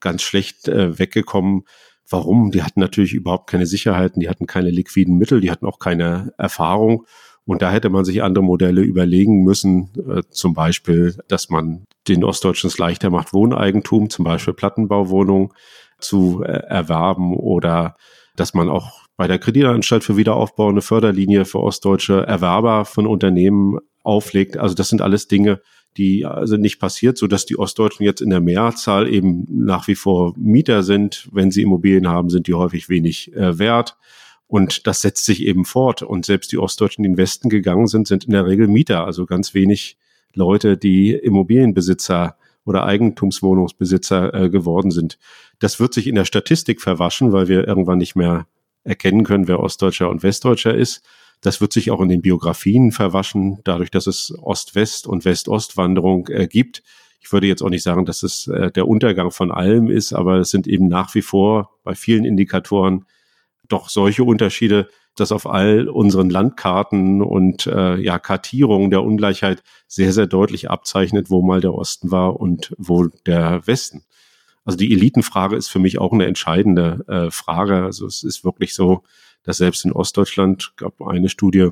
[0.02, 1.64] ganz schlecht äh, weggekommen.
[2.10, 2.52] Warum?
[2.52, 6.34] Die hatten natürlich überhaupt keine Sicherheiten, die hatten keine liquiden Mittel, die hatten auch keine
[6.38, 7.06] Erfahrung.
[7.50, 12.24] Und da hätte man sich andere Modelle überlegen müssen, äh, zum Beispiel, dass man den
[12.24, 15.50] Ostdeutschen es leichter macht, Wohneigentum, zum Beispiel Plattenbauwohnungen
[15.98, 17.96] zu äh, erwerben oder
[18.36, 23.80] dass man auch bei der Kreditanstalt für Wiederaufbau eine Förderlinie für ostdeutsche Erwerber von Unternehmen
[24.04, 24.56] auflegt.
[24.58, 25.60] Also das sind alles Dinge,
[25.98, 29.96] die also nicht passiert, so dass die Ostdeutschen jetzt in der Mehrzahl eben nach wie
[29.96, 31.28] vor Mieter sind.
[31.32, 33.98] Wenn sie Immobilien haben, sind die häufig wenig äh, wert.
[34.50, 36.02] Und das setzt sich eben fort.
[36.02, 39.06] Und selbst die Ostdeutschen, die in den Westen gegangen sind, sind in der Regel Mieter,
[39.06, 39.96] also ganz wenig
[40.34, 42.36] Leute, die Immobilienbesitzer
[42.66, 45.20] oder Eigentumswohnungsbesitzer äh, geworden sind.
[45.60, 48.48] Das wird sich in der Statistik verwaschen, weil wir irgendwann nicht mehr
[48.84, 51.04] erkennen können, wer Ostdeutscher und Westdeutscher ist.
[51.42, 56.48] Das wird sich auch in den Biografien verwaschen, dadurch, dass es Ost-West und West-Ost-Wanderung äh,
[56.48, 56.82] gibt.
[57.22, 60.40] Ich würde jetzt auch nicht sagen, dass es äh, der Untergang von allem ist, aber
[60.40, 63.06] es sind eben nach wie vor bei vielen Indikatoren
[63.70, 70.14] doch solche Unterschiede, dass auf all unseren Landkarten und äh, ja Kartierungen der Ungleichheit sehr,
[70.14, 74.04] sehr deutlich abzeichnet, wo mal der Osten war und wo der Westen.
[74.66, 77.84] Also die Elitenfrage ist für mich auch eine entscheidende äh, Frage.
[77.84, 79.04] Also es ist wirklich so,
[79.44, 81.70] dass selbst in Ostdeutschland gab eine Studie,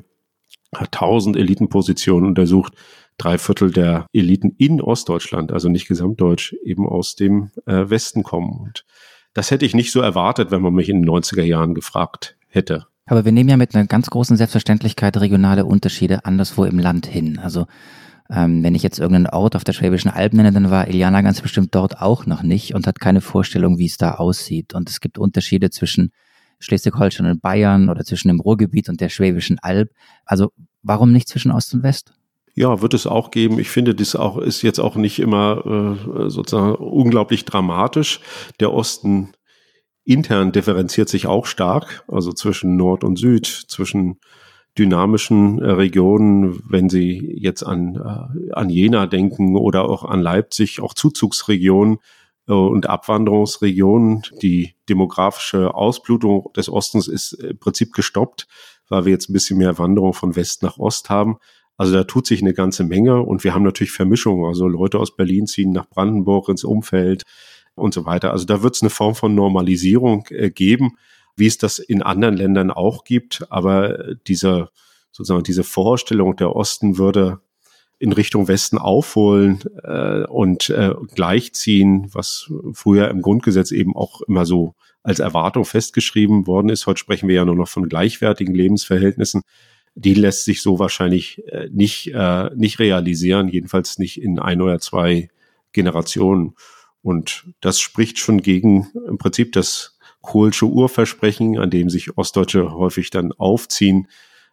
[0.74, 2.74] hat tausend Elitenpositionen untersucht,
[3.16, 8.58] drei Viertel der Eliten in Ostdeutschland, also nicht gesamtdeutsch, eben aus dem äh, Westen kommen.
[8.60, 8.84] Und
[9.34, 12.86] das hätte ich nicht so erwartet, wenn man mich in den 90er Jahren gefragt hätte.
[13.06, 17.38] Aber wir nehmen ja mit einer ganz großen Selbstverständlichkeit regionale Unterschiede anderswo im Land hin.
[17.38, 17.66] Also
[18.30, 21.40] ähm, wenn ich jetzt irgendeinen Ort auf der Schwäbischen Alb nenne, dann war Iliana ganz
[21.40, 24.74] bestimmt dort auch noch nicht und hat keine Vorstellung, wie es da aussieht.
[24.74, 26.12] Und es gibt Unterschiede zwischen
[26.58, 29.90] Schleswig-Holstein und Bayern oder zwischen dem Ruhrgebiet und der Schwäbischen Alb.
[30.26, 30.52] Also
[30.82, 32.12] warum nicht zwischen Ost und West?
[32.58, 33.60] Ja, wird es auch geben.
[33.60, 38.18] Ich finde, das auch ist jetzt auch nicht immer äh, sozusagen unglaublich dramatisch.
[38.58, 39.32] Der Osten
[40.02, 44.18] intern differenziert sich auch stark, also zwischen Nord und Süd, zwischen
[44.76, 50.80] dynamischen äh, Regionen, wenn Sie jetzt an, äh, an Jena denken oder auch an Leipzig,
[50.80, 51.98] auch Zuzugsregionen
[52.48, 54.24] äh, und Abwanderungsregionen.
[54.42, 58.48] Die demografische Ausblutung des Ostens ist im Prinzip gestoppt,
[58.88, 61.36] weil wir jetzt ein bisschen mehr Wanderung von West nach Ost haben.
[61.78, 64.44] Also da tut sich eine ganze Menge und wir haben natürlich Vermischungen.
[64.46, 67.22] Also Leute aus Berlin ziehen nach Brandenburg ins Umfeld
[67.76, 68.32] und so weiter.
[68.32, 70.98] Also da wird es eine Form von Normalisierung äh, geben,
[71.36, 73.46] wie es das in anderen Ländern auch gibt.
[73.48, 74.70] Aber diese
[75.12, 77.40] sozusagen diese Vorstellung, der Osten würde
[78.00, 84.46] in Richtung Westen aufholen äh, und äh, gleichziehen, was früher im Grundgesetz eben auch immer
[84.46, 86.86] so als Erwartung festgeschrieben worden ist.
[86.86, 89.42] Heute sprechen wir ja nur noch von gleichwertigen Lebensverhältnissen
[89.94, 94.78] die lässt sich so wahrscheinlich äh, nicht, äh, nicht realisieren, jedenfalls nicht in ein oder
[94.78, 95.28] zwei
[95.72, 96.54] Generationen.
[97.02, 103.10] Und das spricht schon gegen im Prinzip das Kohlsche Urversprechen, an dem sich Ostdeutsche häufig
[103.10, 104.08] dann aufziehen,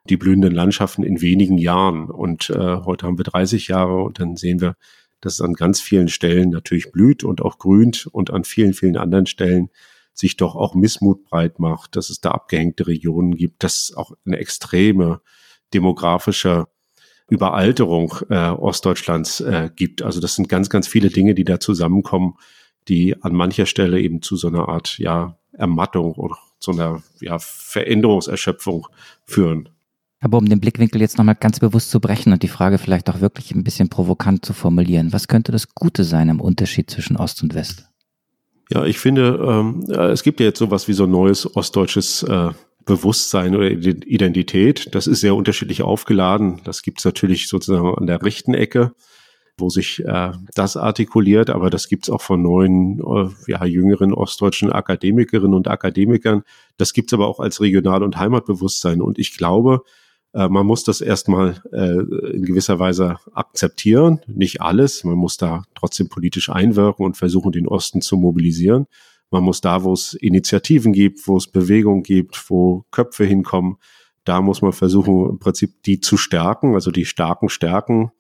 [0.10, 2.10] die blühenden Landschaften in wenigen Jahren.
[2.10, 4.76] Und äh, heute haben wir 30 Jahre und dann sehen wir,
[5.22, 8.98] dass es an ganz vielen Stellen natürlich blüht und auch grünt und an vielen, vielen
[8.98, 9.70] anderen Stellen
[10.16, 14.14] sich doch auch Missmut breit macht, dass es da abgehängte Regionen gibt, dass es auch
[14.26, 15.22] eine extreme
[15.74, 16.68] demografische
[17.28, 20.02] Überalterung äh, Ostdeutschlands äh, gibt.
[20.02, 22.36] Also das sind ganz, ganz viele Dinge, die da zusammenkommen,
[22.88, 27.38] die an mancher Stelle eben zu so einer Art ja Ermattung oder zu einer ja,
[27.40, 28.88] Veränderungserschöpfung
[29.26, 29.70] führen.
[30.22, 33.22] Aber um den Blickwinkel jetzt nochmal ganz bewusst zu brechen und die Frage vielleicht auch
[33.22, 37.44] wirklich ein bisschen provokant zu formulieren, was könnte das Gute sein im Unterschied zwischen Ost
[37.44, 37.90] und West?
[38.72, 42.50] Ja, ich finde, ähm, es gibt ja jetzt sowas wie so ein neues ostdeutsches äh,
[42.86, 44.94] Bewusstsein oder Identität.
[44.94, 46.62] Das ist sehr unterschiedlich aufgeladen.
[46.64, 48.94] Das gibt's natürlich sozusagen an der rechten Ecke,
[49.58, 54.72] wo sich äh, das artikuliert, aber das gibt's auch von neuen, äh, ja, jüngeren ostdeutschen
[54.72, 56.44] Akademikerinnen und Akademikern.
[56.78, 59.02] Das gibt's aber auch als Regional- und Heimatbewusstsein.
[59.02, 59.82] Und ich glaube,
[60.36, 64.20] äh, man muss das erstmal äh, in gewisser Weise akzeptieren.
[64.28, 65.04] Nicht alles.
[65.04, 68.86] Man muss da trotzdem politisch einwirken und versuchen, den Osten zu mobilisieren.
[69.32, 73.78] Man muss da, wo es Initiativen gibt, wo es Bewegung gibt, wo Köpfe hinkommen,
[74.26, 78.12] da muss man versuchen, im Prinzip die zu stärken, also die starken stärken.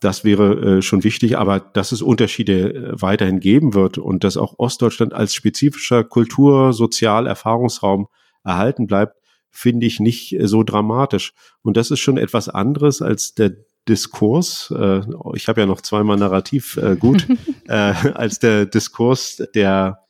[0.00, 4.36] Das wäre äh, schon wichtig, aber dass es Unterschiede äh, weiterhin geben wird und dass
[4.36, 8.06] auch Ostdeutschland als spezifischer Kultur-, Sozial-, Erfahrungsraum
[8.44, 9.16] erhalten bleibt,
[9.54, 11.32] finde ich nicht äh, so dramatisch.
[11.62, 13.52] Und das ist schon etwas anderes als der
[13.88, 15.02] Diskurs, äh,
[15.34, 17.26] ich habe ja noch zweimal Narrativ äh, gut,
[17.68, 17.72] äh,
[18.14, 20.00] als der Diskurs der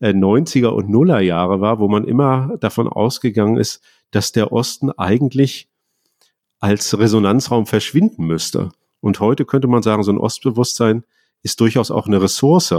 [0.00, 4.90] 90er äh, und Nuller Jahre war, wo man immer davon ausgegangen ist, dass der Osten
[4.90, 5.68] eigentlich
[6.60, 8.70] als Resonanzraum verschwinden müsste.
[9.00, 11.04] Und heute könnte man sagen, so ein Ostbewusstsein
[11.42, 12.74] ist durchaus auch eine Ressource.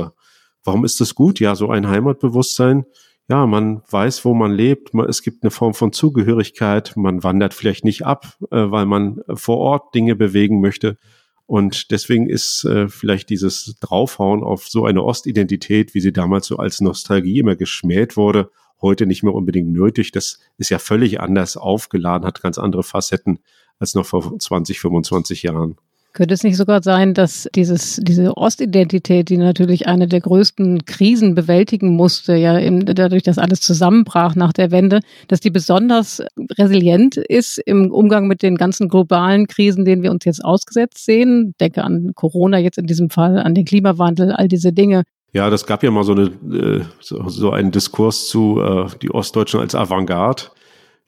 [0.64, 1.40] Warum ist das gut?
[1.40, 2.86] Ja, so ein Heimatbewusstsein.
[3.30, 4.94] Ja, man weiß, wo man lebt.
[4.94, 6.94] Es gibt eine Form von Zugehörigkeit.
[6.96, 10.98] Man wandert vielleicht nicht ab, äh, weil man vor Ort Dinge bewegen möchte.
[11.46, 16.58] Und deswegen ist äh, vielleicht dieses Draufhauen auf so eine Ostidentität, wie sie damals so
[16.58, 18.50] als Nostalgie immer geschmäht wurde,
[18.82, 20.12] heute nicht mehr unbedingt nötig.
[20.12, 23.40] Das ist ja völlig anders aufgeladen, hat ganz andere Facetten
[23.80, 25.78] als noch vor 20, 25 Jahren.
[26.18, 31.36] Könnte es nicht sogar sein, dass dieses, diese Ostidentität, die natürlich eine der größten Krisen
[31.36, 36.24] bewältigen musste, ja, eben dadurch, dass alles zusammenbrach nach der Wende, dass die besonders
[36.58, 41.54] resilient ist im Umgang mit den ganzen globalen Krisen, denen wir uns jetzt ausgesetzt sehen?
[41.60, 45.04] Denke an Corona jetzt in diesem Fall, an den Klimawandel, all diese Dinge.
[45.34, 49.60] Ja, das gab ja mal so, eine, äh, so, einen Diskurs zu äh, die Ostdeutschen
[49.60, 50.46] als Avantgarde.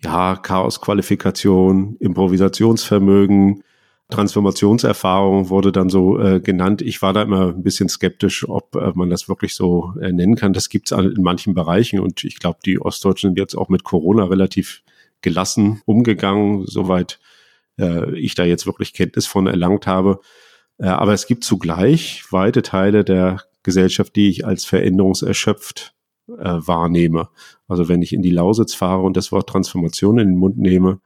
[0.04, 3.64] Ja, Chaosqualifikation, Improvisationsvermögen,
[4.10, 6.82] Transformationserfahrung wurde dann so äh, genannt.
[6.82, 10.36] Ich war da immer ein bisschen skeptisch, ob äh, man das wirklich so äh, nennen
[10.36, 10.54] kann.
[10.54, 13.84] Das gibt es in manchen Bereichen und ich glaube, die Ostdeutschen sind jetzt auch mit
[13.84, 14.82] Corona relativ
[15.22, 17.20] gelassen umgegangen, soweit
[17.78, 20.22] äh, ich da jetzt wirklich Kenntnis von erlangt habe.
[20.80, 25.94] Äh, aber es gibt zugleich weite Teile der Gesellschaft, die ich als veränderungserschöpft
[26.30, 27.30] äh, wahrnehme.
[27.68, 31.00] Also wenn ich in die Lausitz fahre und das Wort Transformation in den Mund nehme,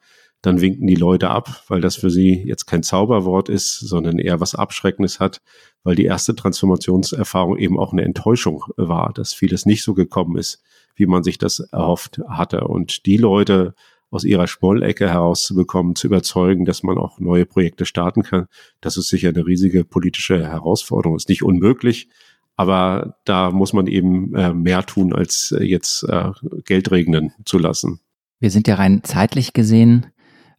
[0.43, 4.41] dann winken die Leute ab, weil das für sie jetzt kein Zauberwort ist, sondern eher
[4.41, 5.41] was Abschreckendes hat,
[5.83, 10.61] weil die erste Transformationserfahrung eben auch eine Enttäuschung war, dass vieles nicht so gekommen ist,
[10.95, 12.65] wie man sich das erhofft hatte.
[12.67, 13.73] Und die Leute
[14.11, 18.47] aus ihrer Schmollecke herauszubekommen, zu überzeugen, dass man auch neue Projekte starten kann,
[18.81, 21.15] das ist sicher eine riesige politische Herausforderung.
[21.15, 22.09] Ist nicht unmöglich,
[22.57, 26.31] aber da muss man eben äh, mehr tun, als jetzt äh,
[26.65, 28.01] Geld regnen zu lassen.
[28.41, 30.07] Wir sind ja rein zeitlich gesehen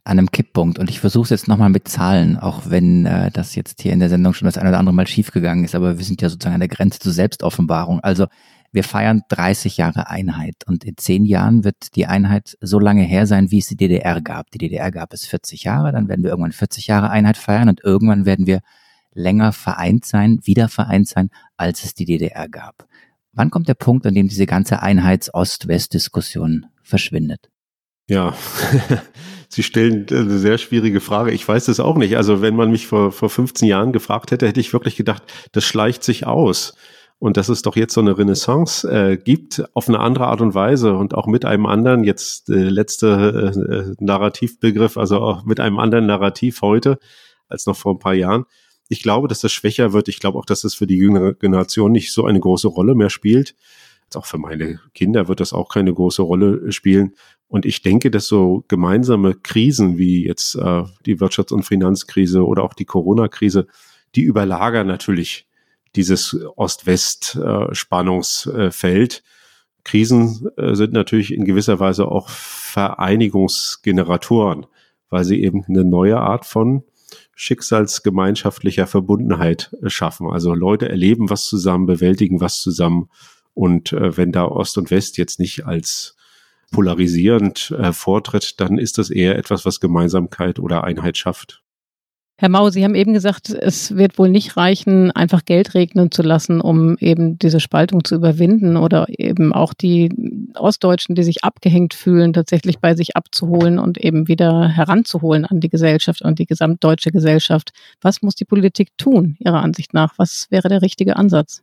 [0.05, 0.79] an einem Kipppunkt.
[0.79, 4.01] Und ich versuche es jetzt nochmal mit Zahlen, auch wenn äh, das jetzt hier in
[4.01, 6.55] der Sendung schon das eine oder andere Mal schiefgegangen ist, aber wir sind ja sozusagen
[6.55, 8.01] an der Grenze zur Selbstoffenbarung.
[8.01, 8.27] Also
[8.71, 13.27] wir feiern 30 Jahre Einheit und in zehn Jahren wird die Einheit so lange her
[13.27, 14.51] sein, wie es die DDR gab.
[14.51, 17.83] Die DDR gab es 40 Jahre, dann werden wir irgendwann 40 Jahre Einheit feiern und
[17.83, 18.61] irgendwann werden wir
[19.13, 22.87] länger vereint sein, wieder vereint sein, als es die DDR gab.
[23.33, 27.51] Wann kommt der Punkt, an dem diese ganze Einheits-Ost-West-Diskussion verschwindet?
[28.09, 28.35] Ja,
[29.55, 31.31] Sie stellen eine sehr schwierige Frage.
[31.31, 32.17] Ich weiß es auch nicht.
[32.17, 35.65] Also wenn man mich vor, vor 15 Jahren gefragt hätte, hätte ich wirklich gedacht, das
[35.65, 36.75] schleicht sich aus.
[37.21, 40.57] Und dass es doch jetzt so eine Renaissance äh, gibt, auf eine andere Art und
[40.57, 45.79] Weise und auch mit einem anderen, jetzt äh, letzte äh, Narrativbegriff, also auch mit einem
[45.79, 46.99] anderen Narrativ heute
[47.49, 48.47] als noch vor ein paar Jahren.
[48.89, 50.09] Ich glaube, dass das schwächer wird.
[50.09, 53.09] Ich glaube auch, dass es für die jüngere Generation nicht so eine große Rolle mehr
[53.09, 53.55] spielt.
[54.17, 57.15] Auch für meine Kinder wird das auch keine große Rolle spielen.
[57.55, 62.65] Und ich denke, dass so gemeinsame Krisen wie jetzt äh, die Wirtschafts- und Finanzkrise oder
[62.65, 63.69] auch die Corona-Krise,
[64.17, 65.47] die überlagern natürlich
[65.95, 69.23] dieses Ost-West-Spannungsfeld.
[69.85, 74.67] Krisen äh, sind natürlich in gewisser Weise auch Vereinigungsgeneratoren,
[75.09, 76.83] weil sie eben eine neue Art von
[77.37, 80.27] schicksalsgemeinschaftlicher Verbundenheit äh, schaffen.
[80.27, 83.11] Also Leute erleben was zusammen, bewältigen was zusammen.
[83.53, 86.17] Und äh, wenn da Ost und West jetzt nicht als
[86.75, 91.63] polarisierend äh, vortritt, dann ist das eher etwas, was Gemeinsamkeit oder Einheit schafft.
[92.37, 96.23] Herr Mau, Sie haben eben gesagt, es wird wohl nicht reichen, einfach Geld regnen zu
[96.23, 100.11] lassen, um eben diese Spaltung zu überwinden oder eben auch die
[100.57, 105.69] Ostdeutschen, die sich abgehängt fühlen, tatsächlich bei sich abzuholen und eben wieder heranzuholen an die
[105.69, 107.71] Gesellschaft und die gesamtdeutsche Gesellschaft.
[108.01, 110.15] Was muss die Politik tun, Ihrer Ansicht nach?
[110.17, 111.63] Was wäre der richtige Ansatz?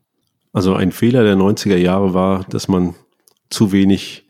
[0.54, 2.96] Also ein Fehler der 90er Jahre war, dass man
[3.50, 4.24] zu wenig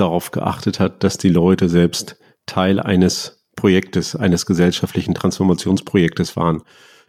[0.00, 6.62] darauf geachtet hat, dass die Leute selbst Teil eines Projektes, eines gesellschaftlichen Transformationsprojektes waren.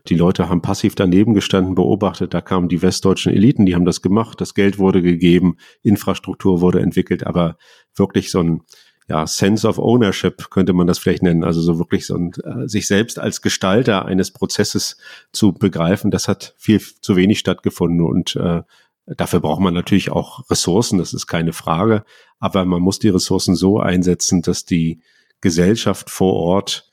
[0.07, 4.01] Die Leute haben passiv daneben gestanden, beobachtet, da kamen die westdeutschen Eliten, die haben das
[4.01, 7.57] gemacht, das Geld wurde gegeben, Infrastruktur wurde entwickelt, aber
[7.95, 8.61] wirklich so ein
[9.09, 12.67] ja, Sense of Ownership könnte man das vielleicht nennen, also so wirklich so ein, äh,
[12.67, 14.97] sich selbst als Gestalter eines Prozesses
[15.33, 18.01] zu begreifen, das hat viel zu wenig stattgefunden.
[18.05, 18.61] Und äh,
[19.17, 22.03] Dafür braucht man natürlich auch Ressourcen, das ist keine Frage.
[22.39, 25.01] Aber man muss die Ressourcen so einsetzen, dass die
[25.41, 26.89] Gesellschaft vor Ort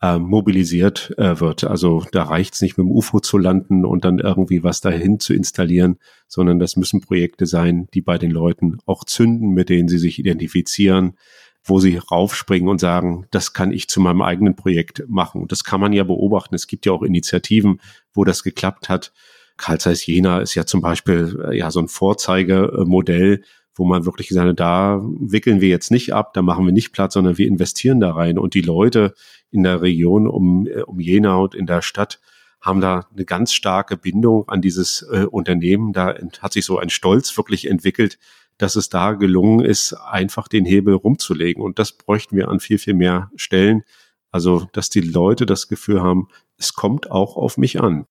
[0.00, 1.64] äh, mobilisiert äh, wird.
[1.64, 5.18] Also da reicht es nicht mit dem UFO zu landen und dann irgendwie was dahin
[5.18, 5.98] zu installieren,
[6.28, 10.18] sondern das müssen Projekte sein, die bei den Leuten auch zünden, mit denen sie sich
[10.18, 11.16] identifizieren,
[11.64, 15.42] wo sie raufspringen und sagen, das kann ich zu meinem eigenen Projekt machen.
[15.42, 16.54] Und das kann man ja beobachten.
[16.54, 17.80] Es gibt ja auch Initiativen,
[18.12, 19.12] wo das geklappt hat.
[19.58, 23.42] Karl Zeiss Jena ist ja zum Beispiel äh, ja so ein Vorzeigemodell,
[23.74, 26.92] wo man wirklich gesagt hat, da wickeln wir jetzt nicht ab, da machen wir nicht
[26.92, 28.38] Platz, sondern wir investieren da rein.
[28.38, 29.14] Und die Leute
[29.50, 32.20] in der Region um, äh, um Jena und in der Stadt
[32.60, 35.92] haben da eine ganz starke Bindung an dieses äh, Unternehmen.
[35.92, 38.18] Da hat sich so ein Stolz wirklich entwickelt,
[38.58, 41.62] dass es da gelungen ist, einfach den Hebel rumzulegen.
[41.62, 43.84] Und das bräuchten wir an viel, viel mehr Stellen.
[44.30, 46.28] Also, dass die Leute das Gefühl haben,
[46.58, 48.06] es kommt auch auf mich an.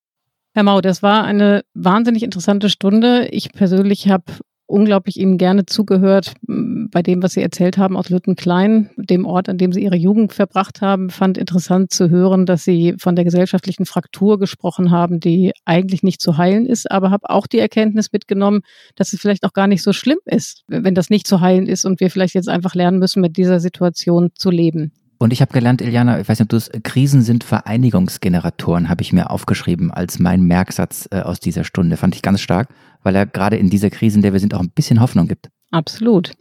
[0.58, 3.28] Herr Mau, das war eine wahnsinnig interessante Stunde.
[3.30, 4.24] Ich persönlich habe
[4.66, 9.60] unglaublich Ihnen gerne zugehört bei dem, was Sie erzählt haben aus Lüttenklein, dem Ort, an
[9.60, 11.12] dem Sie Ihre Jugend verbracht haben.
[11.12, 16.22] Fand interessant zu hören, dass Sie von der gesellschaftlichen Fraktur gesprochen haben, die eigentlich nicht
[16.22, 18.62] zu heilen ist, aber habe auch die Erkenntnis mitgenommen,
[18.96, 21.86] dass es vielleicht auch gar nicht so schlimm ist, wenn das nicht zu heilen ist
[21.86, 24.92] und wir vielleicht jetzt einfach lernen müssen, mit dieser Situation zu leben.
[25.20, 29.02] Und ich habe gelernt, Iliana, ich weiß nicht, ob du es, Krisen sind Vereinigungsgeneratoren, habe
[29.02, 31.98] ich mir aufgeschrieben als mein Merksatz äh, aus dieser Stunde.
[31.98, 32.70] Fand ich ganz stark,
[33.04, 35.50] weil er gerade in dieser Krise, in der wir sind, auch ein bisschen Hoffnung gibt.
[35.72, 36.34] Absolut.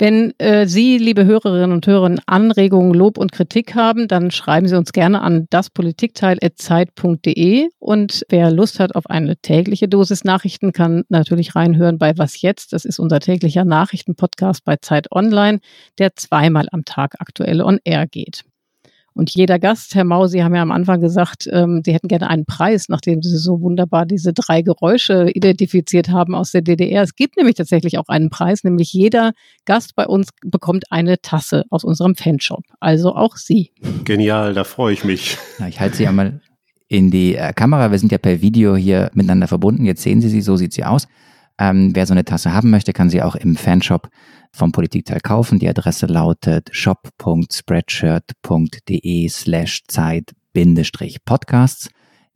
[0.00, 4.74] Wenn äh, Sie, liebe Hörerinnen und Hörer, Anregungen, Lob und Kritik haben, dann schreiben Sie
[4.74, 7.68] uns gerne an daspolitikteil.zeit.de.
[7.78, 12.72] Und wer Lust hat auf eine tägliche Dosis Nachrichten, kann natürlich reinhören bei Was jetzt?
[12.72, 15.60] Das ist unser täglicher Nachrichtenpodcast bei Zeit Online,
[15.98, 18.44] der zweimal am Tag aktuell on air geht.
[19.20, 22.30] Und jeder Gast, Herr Mau, Sie haben ja am Anfang gesagt, ähm, Sie hätten gerne
[22.30, 27.02] einen Preis, nachdem Sie so wunderbar diese drei Geräusche identifiziert haben aus der DDR.
[27.02, 29.32] Es gibt nämlich tatsächlich auch einen Preis, nämlich jeder
[29.66, 32.64] Gast bei uns bekommt eine Tasse aus unserem Fanshop.
[32.80, 33.72] Also auch Sie.
[34.04, 35.36] Genial, da freue ich mich.
[35.58, 36.40] Ja, ich halte Sie einmal
[36.88, 37.90] in die äh, Kamera.
[37.90, 39.84] Wir sind ja per Video hier miteinander verbunden.
[39.84, 41.08] Jetzt sehen Sie sie, so sieht sie aus.
[41.58, 44.08] Ähm, wer so eine Tasse haben möchte, kann sie auch im Fanshop
[44.52, 45.58] vom Politikteil kaufen.
[45.58, 51.90] Die Adresse lautet shop.spreadshirt.de slash Zeit-Podcasts.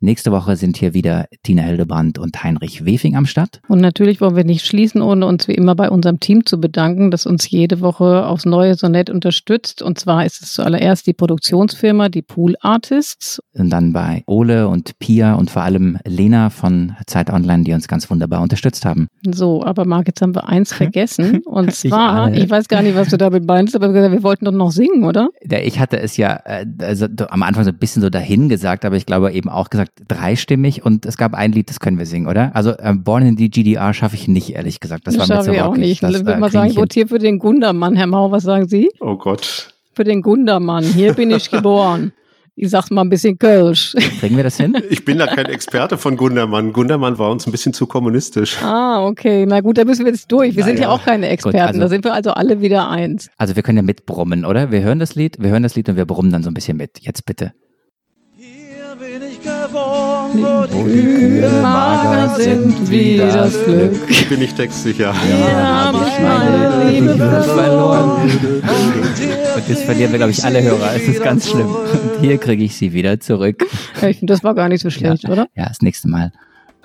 [0.05, 3.63] Nächste Woche sind hier wieder Tina Hildebrand und Heinrich Wefing am Start.
[3.69, 7.11] Und natürlich wollen wir nicht schließen, ohne uns wie immer bei unserem Team zu bedanken,
[7.11, 9.81] das uns jede Woche aufs Neue so nett unterstützt.
[9.81, 13.41] Und zwar ist es zuallererst die Produktionsfirma, die Pool Artists.
[13.55, 17.89] Und dann bei Ole und Pia und vor allem Lena von Zeit Online, die uns
[17.89, 19.09] ganz wunderbar unterstützt haben.
[19.27, 21.41] So, aber Marc, jetzt haben wir eins vergessen.
[21.47, 24.53] Und zwar, ich, ich weiß gar nicht, was du damit meinst, aber wir wollten doch
[24.53, 25.31] noch singen, oder?
[25.51, 28.85] Ja, ich hatte es ja äh, also, am Anfang so ein bisschen so dahin gesagt,
[28.85, 32.07] aber ich glaube eben auch gesagt, dreistimmig und es gab ein Lied, das können wir
[32.07, 32.55] singen, oder?
[32.55, 35.07] Also äh, Born in the GDR schaffe ich nicht, ehrlich gesagt.
[35.07, 36.03] Das, das war mir zu auch nicht.
[36.03, 37.97] Das, ich würde mal sagen, ich votiere für den Gundermann.
[37.97, 38.91] Herr Mau, was sagen Sie?
[39.01, 39.75] Oh Gott.
[39.95, 40.85] Für den Gundermann.
[40.85, 42.13] Hier bin ich geboren.
[42.57, 43.97] Ich sag's mal ein bisschen Kölsch.
[44.21, 44.77] Kriegen wir das hin?
[44.89, 46.73] Ich bin da kein Experte von Gundermann.
[46.73, 48.63] Gundermann war uns ein bisschen zu kommunistisch.
[48.63, 49.45] Ah, okay.
[49.45, 50.55] Na gut, da müssen wir jetzt durch.
[50.55, 50.83] Wir Na sind ja.
[50.85, 51.59] ja auch keine Experten.
[51.59, 53.29] Gut, also, da sind wir also alle wieder eins.
[53.39, 54.71] Also wir können ja mitbrummen, oder?
[54.71, 56.77] Wir hören das Lied, wir hören das Lied und wir brummen dann so ein bisschen
[56.77, 57.01] mit.
[57.01, 57.55] Jetzt bitte
[60.33, 63.93] wo die Kühe mager sind wie das Glück.
[64.09, 65.15] Ich bin nicht textsicher.
[65.23, 68.23] Hier hab ich meine Liebe verloren.
[69.57, 70.95] Und jetzt verlieren wir, glaube ich, alle Hörer.
[70.97, 71.69] Es ist ganz schlimm.
[71.69, 73.65] Und hier kriege ich sie wieder zurück.
[74.01, 75.31] Ja, ich finde, das war gar nicht so schlecht, ja.
[75.31, 75.49] oder?
[75.55, 76.33] Ja, das nächste Mal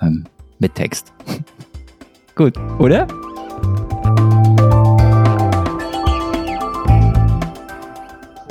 [0.00, 0.24] ähm,
[0.58, 1.12] mit Text.
[2.34, 3.06] Gut, oder?